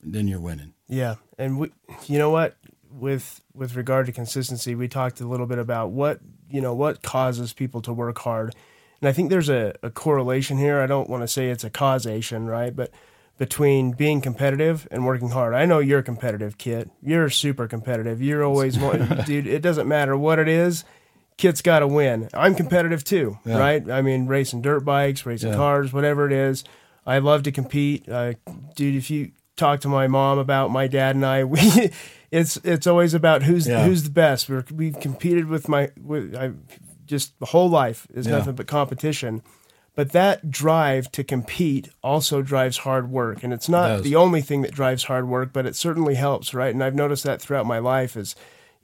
[0.03, 0.75] then you're winning.
[0.87, 1.71] Yeah, and we,
[2.07, 2.57] you know what,
[2.99, 7.03] with with regard to consistency, we talked a little bit about what you know what
[7.03, 8.55] causes people to work hard,
[9.01, 10.81] and I think there's a, a correlation here.
[10.81, 12.91] I don't want to say it's a causation, right, but
[13.37, 15.55] between being competitive and working hard.
[15.55, 16.89] I know you're competitive, Kit.
[17.03, 18.23] You're super competitive.
[18.23, 18.77] You're always
[19.27, 19.47] dude.
[19.49, 20.85] It doesn't matter what it is.
[21.37, 22.29] Kit's got to win.
[22.33, 23.59] I'm competitive too, Yeah.
[23.59, 23.91] right?
[23.91, 25.57] I mean, racing dirt bikes, racing Yeah.
[25.57, 26.63] cars, whatever it is.
[27.05, 28.35] I love to compete, uh,
[28.77, 28.95] dude.
[28.95, 31.91] If you talk to my mom about my dad and I, we
[32.39, 33.85] it's it's always about who's Yeah.
[33.87, 34.49] who's the best.
[34.49, 36.53] We're, we've competed with my with I
[37.07, 38.39] just the whole life is Yeah.
[38.39, 39.43] nothing but competition.
[39.97, 44.63] But that drive to compete also drives hard work, and it's not the only thing
[44.63, 46.75] that drives hard work, but it certainly helps, right?
[46.75, 48.35] And I've noticed that throughout my life is.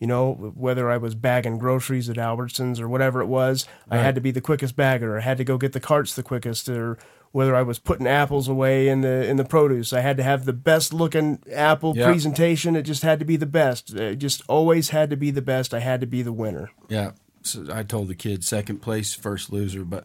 [0.03, 4.15] You know, whether I was bagging groceries at Albertsons or whatever it was, I had
[4.15, 5.19] to be the quickest bagger.
[5.19, 6.97] I had to go get the carts the quickest, or
[7.33, 10.45] whether I was putting apples away in the in the produce, I had to have
[10.45, 12.07] the best looking apple Yeah.
[12.07, 12.75] presentation.
[12.77, 13.95] It just had to be the best.
[13.95, 15.73] Uh, it just always had to be the best.
[15.73, 16.71] I had to be the winner.
[16.89, 17.13] Yeah.
[17.43, 20.05] So I told the kids second place, first loser, but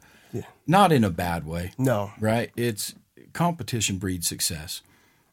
[0.68, 1.72] not in a bad way.
[1.78, 2.52] No, right?
[2.56, 2.94] It's
[3.34, 4.82] competition breeds success,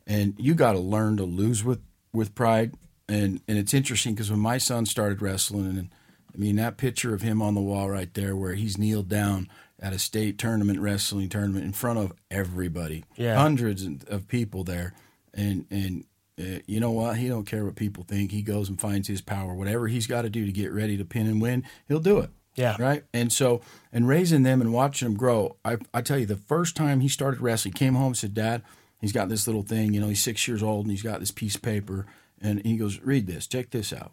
[0.06, 1.80] and you got to learn to lose with
[2.12, 2.74] with pride.
[3.08, 5.90] And and it's interesting because when my son started wrestling, and
[6.34, 9.48] I mean that picture of him on the wall right there, where he's kneeled down
[9.82, 13.36] at a state tournament wrestling tournament in front of everybody, Yeah.
[13.36, 14.94] hundreds of people there,
[15.34, 16.04] and and.
[16.40, 17.18] Uh, you know what?
[17.18, 18.32] He don't care what people think.
[18.32, 19.52] He goes and finds his power.
[19.54, 22.30] Whatever he's got to do to get ready to pin and win, he'll do it
[22.54, 23.04] yeah, right?
[23.12, 23.60] And so,
[23.92, 27.08] and raising them and watching them grow, I, I tell you, the first time he
[27.08, 28.62] started wrestling, he came home and said, Dad,
[28.98, 31.30] he's got this little thing, you know, he's six years old and he's got this
[31.30, 32.06] piece of paper.
[32.40, 34.12] And he goes, Read this, check this out.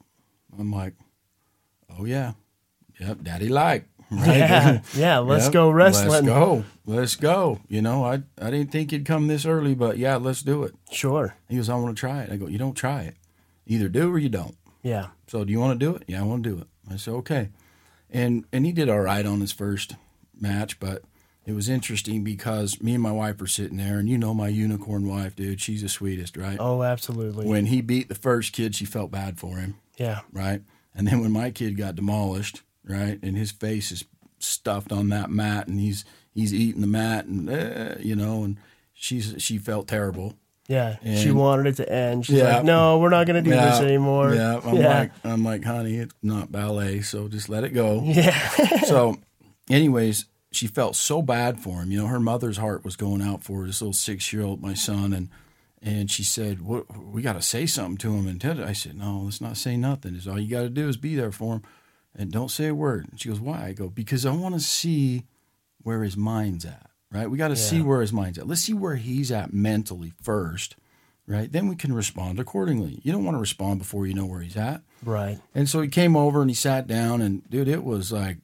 [0.59, 0.95] I'm like,
[1.97, 2.33] Oh, yeah.
[2.99, 3.87] Yep, Daddy like.
[4.11, 4.37] Right?
[4.37, 5.17] yeah, yeah.
[5.19, 6.09] Let's Yep, go wrestling.
[6.09, 6.63] Let's go.
[6.85, 7.59] Let's go.
[7.67, 10.73] You know, I, I didn't think it'd come this early, but yeah, let's do it.
[10.91, 11.35] Sure.
[11.47, 12.31] He goes, I want to try it.
[12.31, 13.15] I go, You don't try it.
[13.67, 14.55] Either do or you don't.
[14.81, 16.03] Yeah, So do you want to do it?
[16.07, 16.67] Yeah, I want to do it.
[16.91, 17.49] I said okay,
[18.09, 19.95] and and he did all right on his first
[20.39, 21.03] match, but
[21.45, 24.47] it was interesting because me and my wife were sitting there, and you know my
[24.47, 26.57] unicorn wife, dude, she's the sweetest, right?
[26.59, 27.45] Oh, absolutely.
[27.45, 30.61] When he beat the first kid, she felt bad for him, yeah, right?
[30.95, 34.03] And then when my kid got demolished, right, and his face is
[34.39, 38.57] stuffed on that mat, and he's he's eating the mat, and uh, you know, and
[38.93, 40.33] she's she felt terrible.
[40.67, 40.97] yeah.
[41.15, 42.25] she wanted it to end.
[42.25, 42.57] She's Yeah.
[42.57, 45.63] like, "No, we're not going to do this anymore." Yeah, I'm yeah, like, I'm like,
[45.63, 48.01] honey, it's not ballet, so just let it go.
[48.05, 48.47] yeah,
[48.85, 49.17] so,
[49.69, 51.91] anyways, she felt so bad for him.
[51.91, 54.73] You know, her mother's heart was going out for this little six year old, my
[54.73, 55.29] son, and
[55.81, 58.95] and she said, "What we got to say something to him." And tell I said,
[58.97, 60.15] "No, let's not say nothing.
[60.15, 61.63] Is all you got to do is be there for him,
[62.15, 64.61] and don't say a word." And she goes, "Why?" I go, "Because I want to
[64.61, 65.25] see
[65.81, 66.89] where his mind's at.
[67.11, 67.29] Right?
[67.29, 68.45] We got to see where his mind's at.
[68.47, 70.75] Let's see where he's at mentally first,
[71.25, 72.99] Right, then we can respond accordingly.
[73.03, 74.81] You don't want to respond before you know where he's at.
[75.03, 75.39] right.
[75.55, 78.37] And so he came over and he sat down and dude, it was like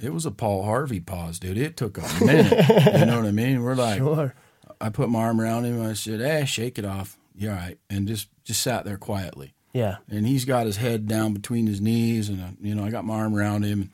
[0.00, 1.56] it was a Paul Harvey pause, dude.
[1.56, 2.52] It took a minute.
[2.98, 3.62] you know what I mean?
[3.62, 4.34] We're like Sure.
[4.80, 7.16] I put my arm around him and I said, Hey, shake it off.
[7.36, 7.78] You're all right.
[7.88, 9.54] And just just sat there quietly.
[9.76, 12.90] Yeah, And he's got his head down between his knees and uh, you know, I
[12.90, 13.90] got my arm around him and,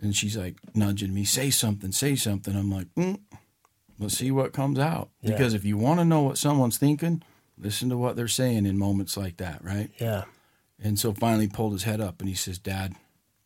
[0.00, 2.54] and she's like nudging me, say something, say something.
[2.54, 3.18] I'm like, mm,
[3.98, 5.10] let's see what comes out.
[5.22, 5.32] Yeah.
[5.32, 7.22] Because if you want to know what someone's thinking,
[7.58, 9.90] listen to what they're saying in moments like that, right?
[9.98, 10.24] yeah.
[10.80, 12.94] And so finally pulled his head up and he says, Dad,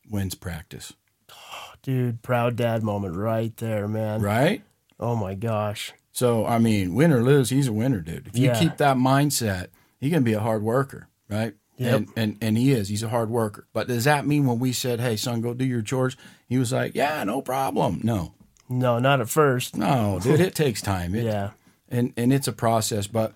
[0.08, 0.92] when's practice?
[1.82, 4.20] Dude, proud dad moment right there, man.
[4.20, 4.62] Right?
[5.00, 5.92] Oh my gosh.
[6.12, 8.26] So, I mean, win or lose, he's a winner, dude.
[8.28, 8.58] If you Yeah.
[8.60, 11.54] keep that mindset, he can be a hard worker, right?
[11.78, 11.94] Yep.
[11.96, 12.88] And, and and he is.
[12.88, 13.66] He's a hard worker.
[13.72, 16.16] But does that mean when we said, hey, son, go do your chores,
[16.48, 18.00] he was like, yeah, no problem.
[18.04, 18.34] No,
[18.68, 19.76] No, not at first.
[19.76, 21.14] no, dude, it takes time.
[21.14, 21.50] It, Yeah.
[21.88, 23.32] and and it's a process but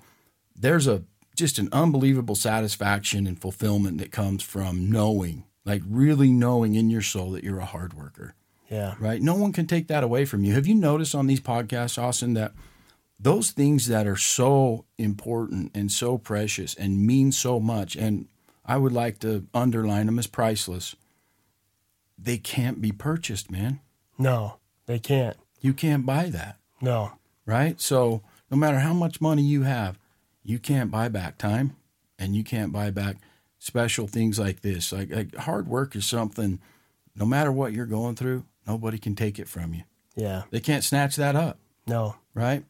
[0.54, 1.02] there's a
[1.36, 7.02] just an unbelievable satisfaction and fulfillment that comes from knowing like really knowing in your
[7.02, 8.34] soul that you're a hard worker
[8.70, 8.94] Yeah.
[8.98, 11.98] right no one can take that away from you have you noticed on these podcasts
[12.02, 12.52] austin that
[13.18, 18.26] those things that are so important and so precious and mean so much and
[18.64, 20.94] i would like to underline them as priceless
[22.18, 23.80] they can't be purchased man
[24.18, 25.36] No, they can't.
[25.60, 27.12] you can't buy that No.
[27.44, 27.80] right?
[27.80, 29.98] So no matter how much money you have,
[30.42, 31.76] you can't buy back time.
[32.18, 33.16] and you can't buy back
[33.58, 34.90] special things like this.
[34.92, 36.60] Like, like hard work is something,
[37.14, 39.82] no matter what you're going through, nobody can take it from you.
[40.14, 40.44] Yeah.
[40.50, 42.16] They can't snatch that up, No.
[42.34, 42.64] right?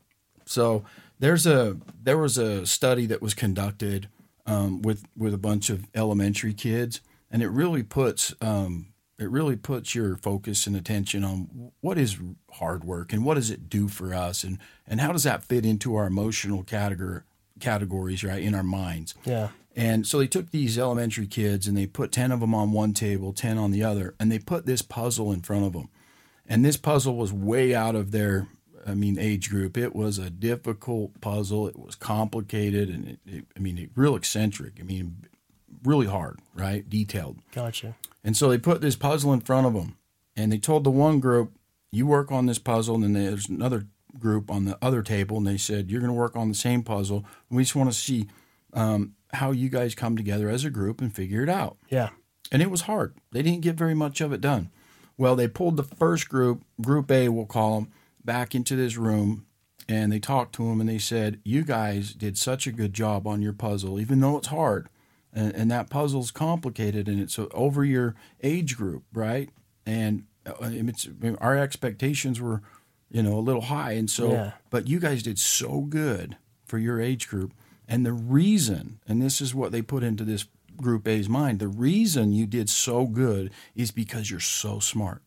[0.46, 0.84] So
[1.18, 4.08] there's a there was a study that was conducted
[4.46, 9.56] um, with with a bunch of elementary kids, and it really puts um, it really
[9.56, 12.18] puts your focus and attention on what is
[12.52, 15.66] hard work and what does it do for us, and and how does that fit
[15.66, 17.22] into our emotional category
[17.60, 19.14] categories, right, in our minds.
[19.24, 19.48] Yeah.
[19.74, 22.94] And so they took these elementary kids and they put 10 of them on one
[22.94, 25.88] table, 10 on the other, and they put this puzzle in front of them.
[26.48, 28.48] And this puzzle was way out of their,
[28.86, 29.76] I mean, age group.
[29.76, 31.66] It was a difficult puzzle.
[31.66, 34.74] It was complicated and it, it, I mean, it, real eccentric.
[34.80, 35.24] I mean,
[35.82, 36.88] really hard, right?
[36.88, 37.38] Detailed.
[37.52, 37.96] Gotcha.
[38.22, 39.96] And so they put this puzzle in front of them
[40.36, 41.52] and they told the one group,
[41.90, 42.94] you work on this puzzle.
[42.96, 43.86] And then there's another
[44.18, 46.82] group on the other table and they said, you're going to work on the same
[46.82, 47.24] puzzle.
[47.50, 48.28] We just want to see
[48.72, 51.76] um, how you guys come together as a group and figure it out.
[51.88, 52.10] Yeah.
[52.52, 53.16] And it was hard.
[53.32, 54.70] They didn't get very much of it done.
[55.18, 57.92] Well, they pulled the first group, Group A, we'll call them,
[58.26, 59.46] back into this room
[59.88, 63.26] and they talked to him and they said, You guys did such a good job
[63.26, 64.88] on your puzzle, even though it's hard.
[65.32, 69.50] And, and that puzzle's complicated and it's over your age group, right?
[69.86, 71.08] And uh, it's,
[71.40, 72.62] our expectations were,
[73.10, 73.92] you know, a little high.
[73.92, 74.52] And so, Yeah.
[74.70, 77.52] but you guys did so good for your age group.
[77.88, 81.68] And the reason, and this is what they put into this group A's mind, the
[81.68, 85.22] reason you did so good is because you're so smart.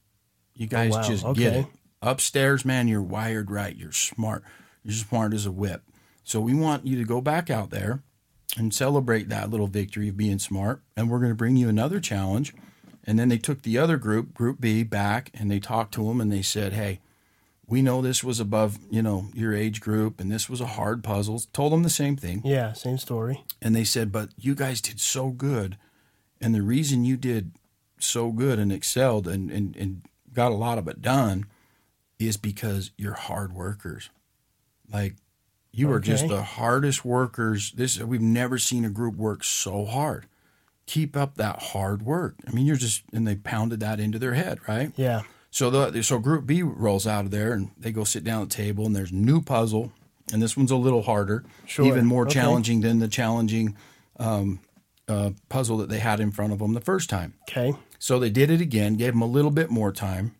[0.55, 1.03] You guys Oh, wow.
[1.07, 1.65] just get it.
[2.01, 3.75] Upstairs, man, you're wired right.
[3.75, 4.43] You're smart.
[4.83, 5.83] You're smart as a whip.
[6.23, 8.03] So we want you to go back out there
[8.57, 10.81] and celebrate that little victory of being smart.
[10.95, 12.53] And we're going to bring you another challenge.
[13.03, 16.21] And then they took the other group, Group B, back and they talked to them
[16.21, 16.99] and they said, hey,
[17.67, 21.03] we know this was above, you know, your age group and this was a hard
[21.03, 21.41] puzzle.
[21.53, 22.41] Told them the same thing.
[22.43, 22.73] Yeah.
[22.73, 23.43] Same story.
[23.61, 25.77] And they said, but you guys did so good.
[26.41, 27.51] And the reason you did
[27.99, 30.01] so good and excelled and, and, and
[30.33, 31.45] got a lot of it done
[32.19, 34.09] is because you're hard workers.
[34.91, 35.15] Like
[35.71, 37.71] you are just the hardest workers.
[37.71, 40.25] This we've never seen a group work so hard.
[40.85, 42.35] Keep up that hard work.
[42.47, 44.91] I mean, you're just and they pounded that into their head, right?
[44.95, 45.21] Yeah.
[45.51, 48.49] So the so Group B rolls out of there and they go sit down at
[48.49, 49.91] the table and there's new puzzle
[50.31, 51.85] and this one's a little harder, Sure.
[51.87, 52.33] even more Okay.
[52.33, 53.75] challenging than the challenging
[54.19, 54.59] um,
[55.07, 57.33] uh, puzzle that they had in front of them the first time.
[57.49, 57.73] Okay.
[57.97, 60.35] So they did it again, gave them a little bit more time,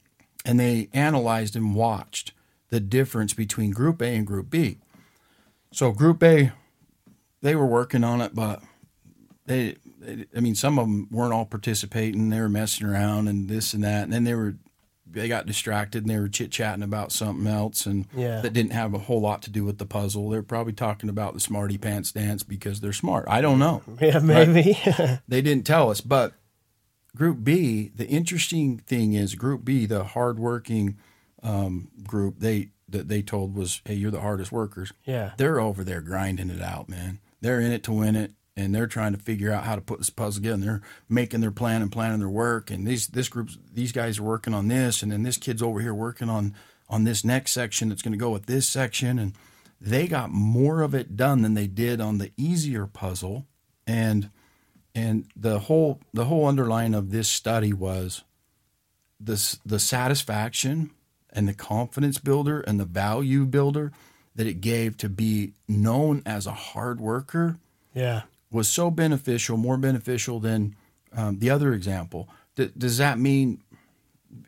[0.50, 2.34] and they analyzed and watched
[2.70, 4.78] the difference between Group A and Group B.
[5.72, 6.52] So Group A,
[7.42, 8.62] they were working on it, but
[9.46, 12.30] they, they I mean, some of them weren't all participating.
[12.30, 14.56] They were messing around and this and that, and then they were
[15.12, 18.42] they got distracted and they were chit chatting about something else and Yeah.
[18.42, 20.30] that didn't have a whole lot to do with the puzzle.
[20.30, 23.26] They're probably talking about the smarty pants dance because they're smart.
[23.28, 24.20] I don't know Yeah.
[24.20, 24.78] Maybe.
[25.28, 26.00] they didn't tell us.
[26.02, 26.34] But
[27.16, 30.98] Group B, the interesting thing is Group B, the hardworking
[31.42, 35.34] um, group, they that they told was, "Hey, you're the hardest workers." yeah.
[35.38, 37.20] They're over there grinding it out, man.
[37.42, 40.00] They're in it to win it, and they're trying to figure out how to put
[40.00, 40.56] this puzzle together.
[40.56, 42.70] And they're making their plan and planning their work.
[42.70, 45.80] And these this group, these guys are working on this, and then this kid's over
[45.80, 46.54] here working on
[46.90, 49.34] on this next section that's going to go with this section, and
[49.80, 53.46] they got more of it done than they did on the easier puzzle,
[53.88, 54.30] and
[55.00, 58.24] and the whole the whole underline of this study was
[59.20, 60.92] this the satisfaction
[61.32, 63.92] and the confidence builder and the value builder
[64.36, 67.58] that it gave to be known as a hard worker
[67.94, 68.22] Yeah.
[68.52, 70.76] was so beneficial, more beneficial than
[71.14, 72.30] um, the other example.
[72.56, 73.62] D- does that mean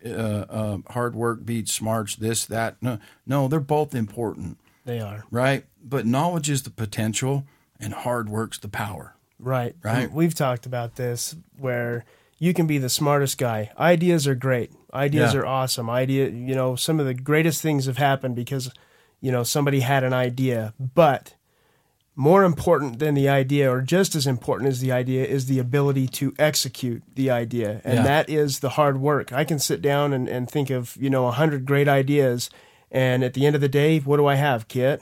[0.06, 2.16] uh, uh, hard work beats smarts?
[2.16, 2.78] This, that?
[2.82, 5.24] No, no, they're both important, They are.
[5.32, 5.66] right?
[5.84, 7.46] But knowledge is the potential,
[7.80, 9.16] and hard work's the power.
[9.42, 9.76] Right.
[9.84, 10.12] Right.
[10.12, 12.06] We've talked about this where
[12.38, 13.72] you can be the smartest guy.
[13.78, 14.72] Ideas are great.
[14.94, 15.42] Ideas Yeah.
[15.42, 15.90] are awesome.
[15.90, 18.72] Idea, you know, some of the greatest things have happened because,
[19.20, 20.74] you know, somebody had an idea.
[20.80, 21.34] But
[22.16, 26.08] more important than the idea, or just as important as the idea, is the ability
[26.08, 27.82] to execute the idea.
[27.84, 28.04] And Yeah.
[28.04, 29.32] that is the hard work.
[29.32, 32.50] I can sit down and, and think of, you know, a hundred great ideas.
[32.92, 35.02] And at the end of the day, what do I have, Kit?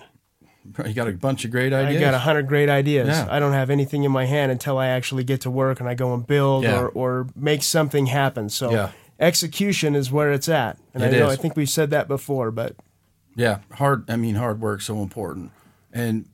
[0.85, 1.97] You got a bunch of great ideas.
[1.97, 3.07] I got a hundred great ideas.
[3.07, 3.27] Yeah.
[3.29, 5.93] I don't have anything in my hand until I actually get to work and I
[5.95, 6.79] go and build Yeah.
[6.79, 8.49] or, or make something happen.
[8.49, 8.91] So Yeah.
[9.19, 10.77] execution is where it's at.
[10.93, 11.37] And It I know is.
[11.37, 12.75] I think we've said that before, but
[13.35, 14.09] Yeah, hard.
[14.09, 15.51] I mean, hard work's so important,
[15.93, 16.25] and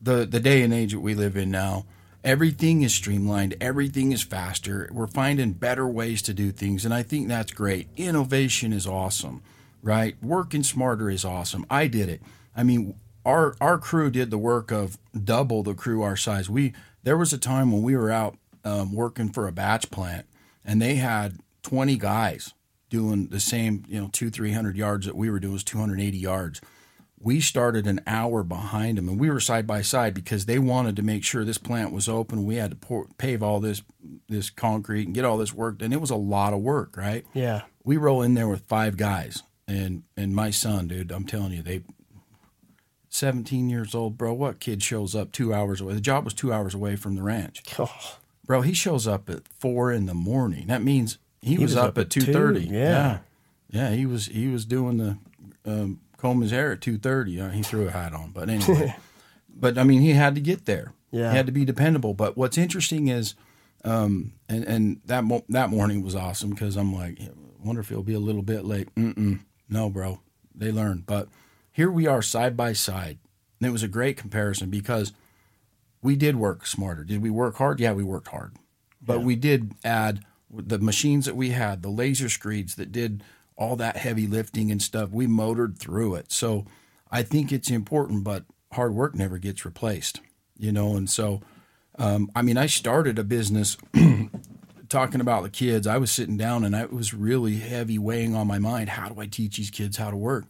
[0.00, 1.84] the the day and age that we live in now,
[2.24, 3.54] everything is streamlined.
[3.60, 4.88] Everything is faster.
[4.92, 7.88] We're finding better ways to do things, and I think that's great.
[7.96, 9.42] Innovation is awesome,
[9.82, 10.16] right?
[10.22, 11.64] Working smarter is awesome.
[11.70, 12.22] I did it.
[12.56, 16.48] I mean, our our crew did the work of double the crew our size.
[16.50, 20.26] We there was a time when we were out um, working for a batch plant,
[20.64, 22.54] and they had twenty guys
[22.90, 25.78] doing the same, you know, two three hundred yards that we were doing was two
[25.78, 26.60] hundred eighty yards.
[27.24, 30.96] We started an hour behind them, and we were side by side because they wanted
[30.96, 32.44] to make sure this plant was open.
[32.44, 33.82] We had to pour, pave all this
[34.28, 37.24] this concrete and get all this work, and it was a lot of work, right?
[37.32, 37.62] Yeah.
[37.84, 41.62] we roll in there with five guys and and my son dude i'm telling you
[41.62, 41.80] they
[43.12, 45.94] 17 years old bro what kid shows up two hours away?
[45.94, 47.62] The job was two hours away from the ranch.
[47.78, 50.66] Oh, bro he shows up at four in the morning.
[50.66, 53.18] That means he, was, was up, up at at 2.30 yeah.
[53.70, 53.90] yeah.
[53.90, 55.18] He was he was doing the
[55.64, 58.96] um, comb his hair at 2.30 uh, he threw a hat on but anyway.
[59.54, 60.94] But i mean he had to get there.
[61.10, 61.30] Yeah.
[61.30, 62.14] he had to be dependable.
[62.14, 63.34] But what's interesting is
[63.84, 67.30] um, and and that mo- that morning was awesome because I'm like, I
[67.64, 68.94] wonder if it'll be a little bit late.
[68.94, 69.40] Mm-mm.
[69.68, 70.20] No, bro,
[70.54, 71.06] they learned.
[71.06, 71.28] But
[71.72, 73.18] here we are side by side,
[73.58, 75.12] and it was a great comparison because
[76.02, 77.02] we did work smarter.
[77.02, 77.80] Did we work hard?
[77.80, 78.52] Yeah, we worked hard,
[79.00, 83.24] but we did add the machines that we had, the laser screeds that did
[83.56, 85.10] all that heavy lifting and stuff.
[85.10, 86.30] We motored through it.
[86.30, 86.66] So
[87.10, 90.20] I think it's important, but hard work never gets replaced,
[90.58, 90.96] you know.
[90.96, 91.40] And so,
[91.98, 93.76] um, I mean, I started a business
[94.88, 95.86] talking about the kids.
[95.86, 98.90] I was sitting down and I, it was really heavy weighing on my mind.
[98.90, 100.46] How do I teach these kids how to work?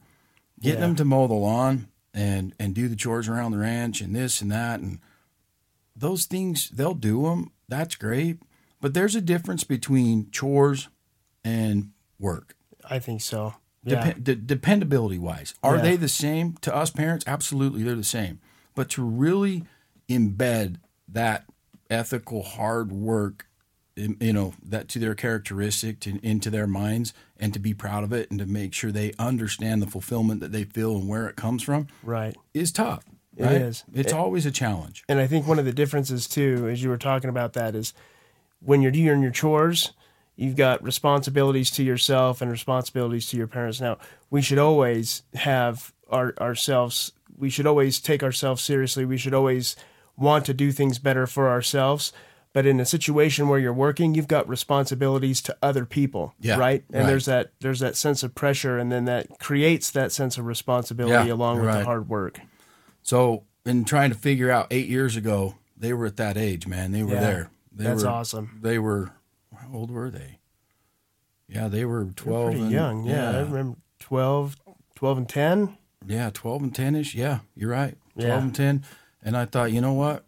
[0.63, 0.87] Getting Yeah.
[0.87, 4.41] them to mow the lawn and and do the chores around the ranch and this
[4.41, 5.01] and that and
[5.97, 7.51] those things they'll do them.
[7.69, 8.39] That's great,
[8.81, 10.89] but there's a difference between chores
[11.45, 12.55] and work.
[12.89, 13.55] I think so.
[13.85, 14.05] Yeah.
[14.13, 15.83] Dep- de- dependability wise, are Yeah.
[15.83, 17.25] they the same to us parents?
[17.27, 18.39] Absolutely, they're the same.
[18.75, 19.65] But to really
[20.09, 20.77] embed
[21.09, 21.47] that
[21.91, 23.47] ethical hard work,
[23.97, 28.13] you know, that to their characteristic to, into their minds, and to be proud of
[28.13, 31.37] it, and to make sure they understand the fulfillment that they feel and where it
[31.37, 32.37] comes from, right.
[32.55, 33.05] is tough.
[33.37, 33.53] It Right?
[33.63, 33.85] is.
[33.95, 35.05] It's always a challenge.
[35.09, 37.95] And I think one of the differences too, as you were talking about that, is
[38.61, 39.93] when you're doing your chores,
[40.37, 43.81] you've got responsibilities to yourself and responsibilities to your parents.
[43.81, 43.99] Now,
[44.31, 47.13] we should always have our ourselves.
[47.37, 49.05] We should always take ourselves seriously.
[49.05, 49.77] We should always
[50.17, 52.13] want to do things better for ourselves.
[52.55, 56.85] But in a situation where you're working, you've got responsibilities to other people, Yeah, right?
[56.93, 57.07] And right.
[57.07, 61.29] there's that there's that sense of pressure, and then that creates that sense of responsibility
[61.29, 61.79] Yeah, along with right.
[61.79, 62.41] the hard work.
[63.01, 66.93] So, in trying to figure out eight years ago, they were at that age, man.
[66.93, 67.51] They were Yeah, there.
[67.75, 68.59] They That's were, awesome.
[68.63, 69.13] They were,
[69.57, 70.39] how old were they?
[71.49, 73.31] Yeah, they were 12 Pretty and, young, yeah.
[73.31, 74.57] I remember 12,
[74.95, 75.77] 12 and 10.
[76.07, 77.15] Yeah, 12 and 10 ish.
[77.15, 77.97] Yeah, you're right.
[78.15, 78.39] 12 Yeah.
[78.43, 78.85] and 10.
[79.23, 80.25] And I thought, you know what?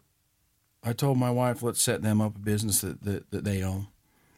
[0.84, 3.88] I told my wife, let's set them up a business that, that, that they own.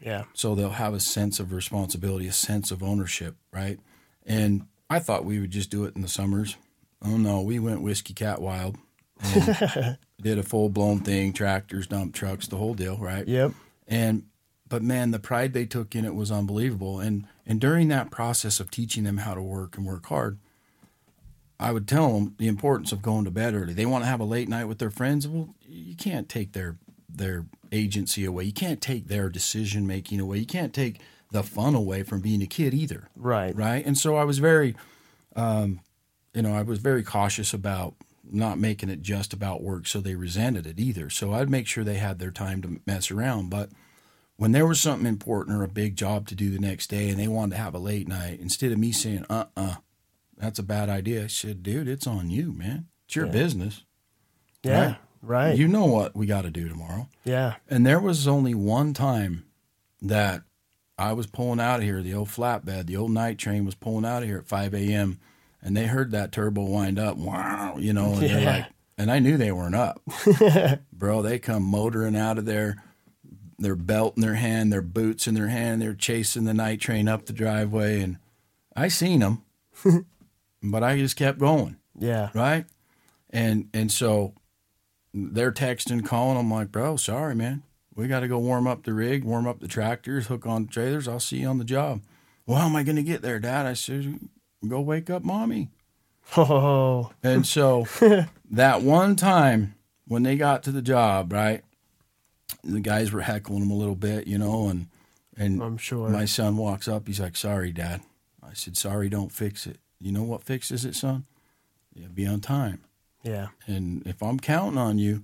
[0.00, 0.24] Yeah.
[0.34, 3.80] So they'll have a sense of responsibility, a sense of ownership, right?
[4.24, 6.56] And I thought we would just do it in the summers.
[7.04, 8.76] Oh no, we went whiskey cat wild.
[10.20, 13.26] Did a full blown thing, tractors, dump trucks, the whole deal, right?
[13.26, 13.52] Yep.
[13.88, 14.24] And
[14.68, 17.00] but man, the pride they took in it was unbelievable.
[17.00, 20.38] And and during that process of teaching them how to work and work hard,
[21.58, 23.72] I would tell them the importance of going to bed early.
[23.72, 25.26] They want to have a late night with their friends.
[25.26, 26.76] Well, you can't take their
[27.08, 28.44] their agency away.
[28.44, 30.38] You can't take their decision making away.
[30.38, 31.00] You can't take
[31.32, 33.56] the fun away from being a kid either, Right.
[33.56, 33.84] right?
[33.86, 34.76] And so I was very,
[35.34, 35.80] um,
[36.34, 40.14] you know, I was very cautious about not making it just about work, so they
[40.14, 41.08] resented it either.
[41.08, 43.70] So I'd make sure they had their time to mess around, but
[44.36, 47.18] when there was something important or a big job to do the next day and
[47.18, 49.76] they wanted to have a late night, instead of me saying, uh uh
[50.36, 52.86] that's a bad idea, I said, dude, it's on you, man.
[53.06, 53.32] It's your Yeah.
[53.32, 53.84] business.
[54.62, 54.84] Yeah.
[54.86, 54.96] Right.
[55.22, 55.58] Right.
[55.58, 57.08] You know what we got to do tomorrow.
[57.24, 57.54] yeah.
[57.68, 59.44] And there was only one time
[60.00, 60.42] that
[60.98, 64.04] I was pulling out of here, the old flatbed, the old night train was pulling
[64.04, 65.18] out of here at 5 a.m.
[65.62, 68.66] And they heard that turbo wind up, wow, you know, and they're like,
[68.98, 70.00] and I knew they weren't up.
[70.92, 72.76] Bro, they come motoring out of there,
[73.58, 75.82] their belt in their hand, their boots in their hand.
[75.82, 78.00] They're chasing the night train up the driveway.
[78.00, 78.18] And
[78.76, 79.42] I seen them,
[80.70, 82.30] but I just kept going Yeah.
[82.34, 82.64] right?
[83.30, 84.34] And and so
[85.12, 86.36] they're texting, calling.
[86.38, 87.62] I'm like, bro, sorry, man.
[87.94, 90.70] We got to go warm up the rig, warm up the tractors, hook on the
[90.72, 91.08] trailers.
[91.08, 92.02] I'll see you on the job.
[92.46, 93.64] Well, how am I going to get there, Dad?
[93.66, 94.20] I said,
[94.68, 95.70] go wake up mommy.
[96.36, 97.10] Oh.
[97.22, 97.86] And so
[98.50, 99.74] that one time
[100.06, 101.62] when they got to the job, right,
[102.62, 104.88] the guys were heckling them a little bit, you know, and
[105.38, 106.08] and I'm sure.
[106.08, 107.06] my son walks up.
[107.06, 108.00] He's like, "Sorry, Dad."
[108.42, 109.78] I said, "Sorry, don't fix it.
[110.00, 111.24] You know what fixes it, son?
[111.94, 112.80] Yeah, be on time."
[113.22, 113.48] yeah.
[113.66, 115.22] And if I'm counting on you,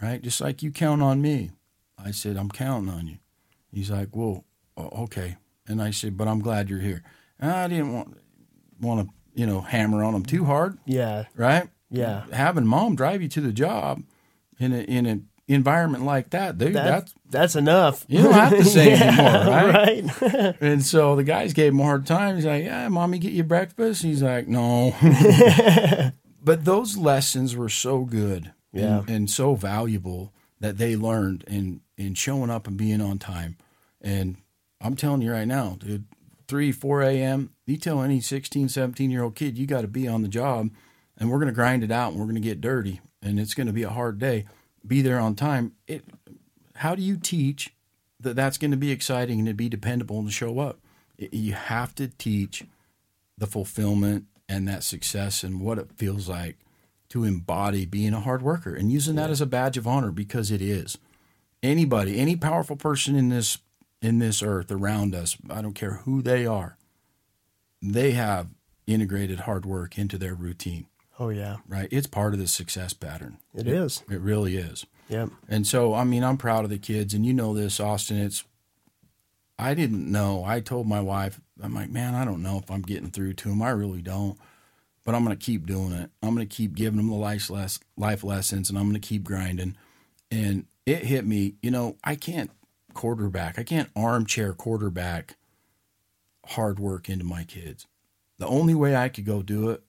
[0.00, 1.50] right, just like you count on me,
[2.02, 3.18] I said, I'm counting on you.
[3.70, 4.44] He's like, well,
[4.78, 5.36] uh, okay.
[5.66, 7.02] And I said, but I'm glad you're here.
[7.38, 8.16] And I didn't want
[8.80, 11.24] want to, you know, hammer on him too hard, Yeah.
[11.36, 11.68] right?
[11.90, 12.24] Yeah.
[12.32, 14.02] having mom drive you to the job
[14.58, 18.04] in a in an environment like that, dude, That, that's that's enough.
[18.08, 20.22] you don't have to say Yeah, anymore, right?
[20.22, 20.56] right.
[20.60, 22.36] And so the guys gave him a hard time.
[22.36, 24.94] He's like, "Yeah, mommy, get you breakfast." He's like, "No."
[26.42, 29.00] but those lessons were so good, Yeah.
[29.00, 33.56] and, and so valuable that they learned in in showing up and being on time.
[34.00, 34.36] And
[34.80, 36.06] I'm telling you right now, dude,
[36.48, 37.50] three, four a.m.
[37.66, 40.70] You tell any 16, 17 year old kid, you got to be on the job,
[41.18, 43.82] and we're gonna grind it out, and we're gonna get dirty, and it's gonna be
[43.82, 44.46] a hard day.
[44.86, 45.72] Be there on time.
[45.86, 46.04] It.
[46.76, 47.74] How do you teach
[48.24, 50.80] that that's going to be exciting and to be dependable and to show up.
[51.16, 52.64] You have to teach
[53.38, 56.58] the fulfillment and that success and what it feels like
[57.10, 60.50] to embody being a hard worker and using that as a badge of honor because
[60.50, 60.98] it is.
[61.62, 63.58] Anybody, any powerful person in this
[64.02, 66.76] in this earth around us, I don't care who they are,
[67.80, 68.48] they have
[68.86, 70.86] integrated hard work into their routine,
[71.18, 71.88] Oh yeah, right?
[71.90, 73.38] It's part of the success pattern.
[73.54, 74.02] it is.
[74.10, 74.84] It really is.
[75.08, 75.30] Yep.
[75.48, 78.18] And so, I mean, I'm proud of the kids, and you know this, Austin.
[78.18, 78.44] It's,
[79.58, 80.44] I didn't know.
[80.44, 83.48] I told my wife, I'm like, man, I don't know if I'm getting through to
[83.50, 83.62] them.
[83.62, 84.38] I really don't.
[85.04, 86.10] But I'm going to keep doing it.
[86.22, 89.06] I'm going to keep giving them the life, less, life lessons, and I'm going to
[89.06, 89.76] keep grinding.
[90.30, 92.50] And it hit me, you know, I can't
[92.94, 95.36] quarterback, I can't armchair quarterback
[96.46, 97.86] hard work into my kids.
[98.38, 99.82] The only way I could go do it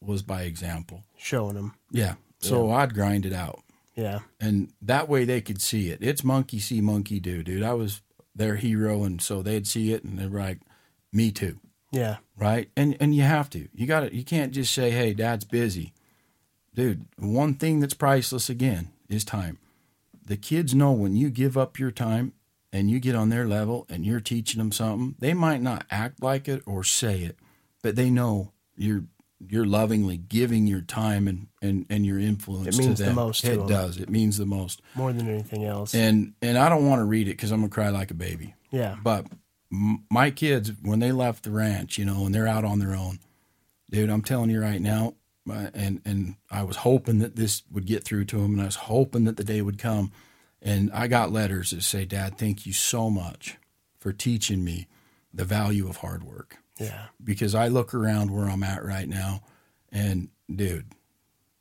[0.00, 1.04] was by example.
[1.16, 1.74] Showing them.
[1.90, 2.14] Yeah.
[2.38, 3.60] So I'd grind it out
[3.94, 4.20] Yeah.
[4.40, 5.98] and that way they could see it.
[6.02, 7.62] It's monkey see, monkey do, dude.
[7.62, 8.00] I was
[8.34, 10.60] their hero, and so they'd see it, and they're like,
[11.12, 11.58] "Me too."
[11.92, 12.18] Yeah.
[12.36, 12.70] right?
[12.76, 13.68] And and you have to.
[13.74, 14.14] You got to.
[14.16, 15.92] You can't just say, "Hey, Dad's busy."
[16.74, 19.58] Dude, one thing that's priceless again is time.
[20.24, 22.32] The kids know when you give up your time
[22.72, 26.22] and you get on their level and you're teaching them something, they might not act
[26.22, 27.36] like it or say it,
[27.82, 29.04] but they know you're
[29.48, 33.16] you're lovingly giving your time and and, and your influence It means to the them.
[33.16, 33.66] most to it them.
[33.68, 33.96] does.
[33.98, 34.80] It means the most.
[34.94, 35.94] More than anything else.
[35.94, 38.54] And and I don't want to read it because I'm gonna cry like a baby.
[38.70, 38.96] yeah.
[39.02, 39.26] But
[39.72, 42.94] m- my kids, when they left the ranch, you know, and they're out on their
[42.94, 43.18] own,
[43.90, 45.14] dude, I'm telling you right now,
[45.50, 48.66] uh, and and I was hoping that this would get through to them, and I
[48.66, 50.12] was hoping that the day would come,
[50.62, 53.56] and I got letters that say, "Dad, thank you so much
[53.98, 54.86] for teaching me
[55.32, 57.06] the value of hard work." Yeah.
[57.22, 59.42] Because I look around where I'm at right now,
[59.92, 60.86] and dude,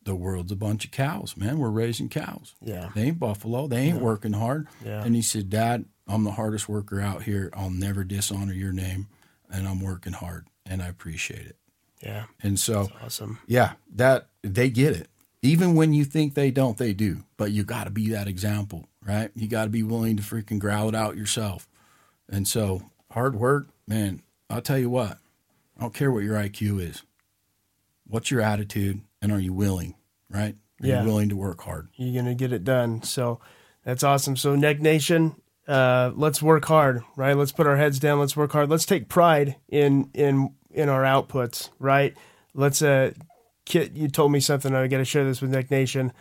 [0.03, 1.59] the world's a bunch of cows, man.
[1.59, 2.55] We're raising cows.
[2.61, 2.89] Yeah.
[2.95, 3.67] They ain't buffalo.
[3.67, 4.67] They ain't working hard.
[4.83, 5.03] Yeah.
[5.03, 7.51] And he said, Dad, I'm the hardest worker out here.
[7.53, 9.07] I'll never dishonor your name,
[9.51, 11.57] and I'm working hard, and I appreciate it.
[12.01, 12.23] Yeah.
[12.41, 13.39] And so, Awesome.
[13.45, 15.09] yeah, that they get it.
[15.41, 17.23] Even when you think they don't, they do.
[17.37, 19.31] But you got to be that example, right?
[19.35, 21.67] You got to be willing to freaking growl it out yourself.
[22.29, 24.21] And so, hard work, man.
[24.49, 25.17] I'll tell you what.
[25.77, 27.03] I don't care what your IQ is.
[28.07, 29.95] What's your attitude, and are you willing,
[30.29, 30.55] right?
[30.81, 31.01] Are Yeah.
[31.01, 31.89] you willing to work hard?
[31.95, 33.03] You're gonna get it done.
[33.03, 33.39] So
[33.85, 34.35] that's awesome.
[34.35, 35.35] So Neck Nation,
[35.67, 37.37] uh, let's work hard, right?
[37.37, 38.19] Let's put our heads down.
[38.19, 38.69] Let's work hard.
[38.69, 42.15] Let's take pride in in in our outputs, right?
[42.53, 43.11] Let's uh,
[43.65, 44.73] Kit, you told me something.
[44.73, 46.11] I got to share this with Neck Nation.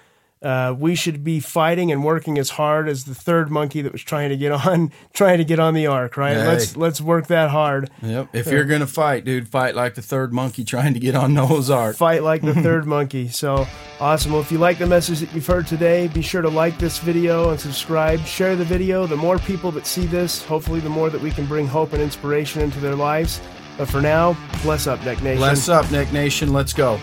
[0.41, 4.03] Uh, we should be fighting and working as hard as the third monkey that was
[4.03, 6.37] trying to get on, trying to get on the ark, right?
[6.37, 6.47] Hey.
[6.47, 7.91] Let's let's work that hard.
[8.03, 8.29] Yep.
[8.35, 11.71] If you're gonna fight, dude, fight like the third monkey trying to get on Noah's
[11.71, 11.97] Ark.
[11.97, 13.29] fight like the third monkey.
[13.29, 13.67] So
[13.99, 14.33] awesome.
[14.33, 16.99] Well, if you like the message that you've heard today, be sure to like this
[16.99, 18.21] video and subscribe.
[18.21, 19.07] Share the video.
[19.07, 22.03] The more people that see this, hopefully, the more that we can bring hope and
[22.03, 23.41] inspiration into their lives.
[23.77, 25.39] But for now, bless up, Neck Nation.
[25.39, 26.53] Bless up, Neck Nation.
[26.53, 27.01] Let's go.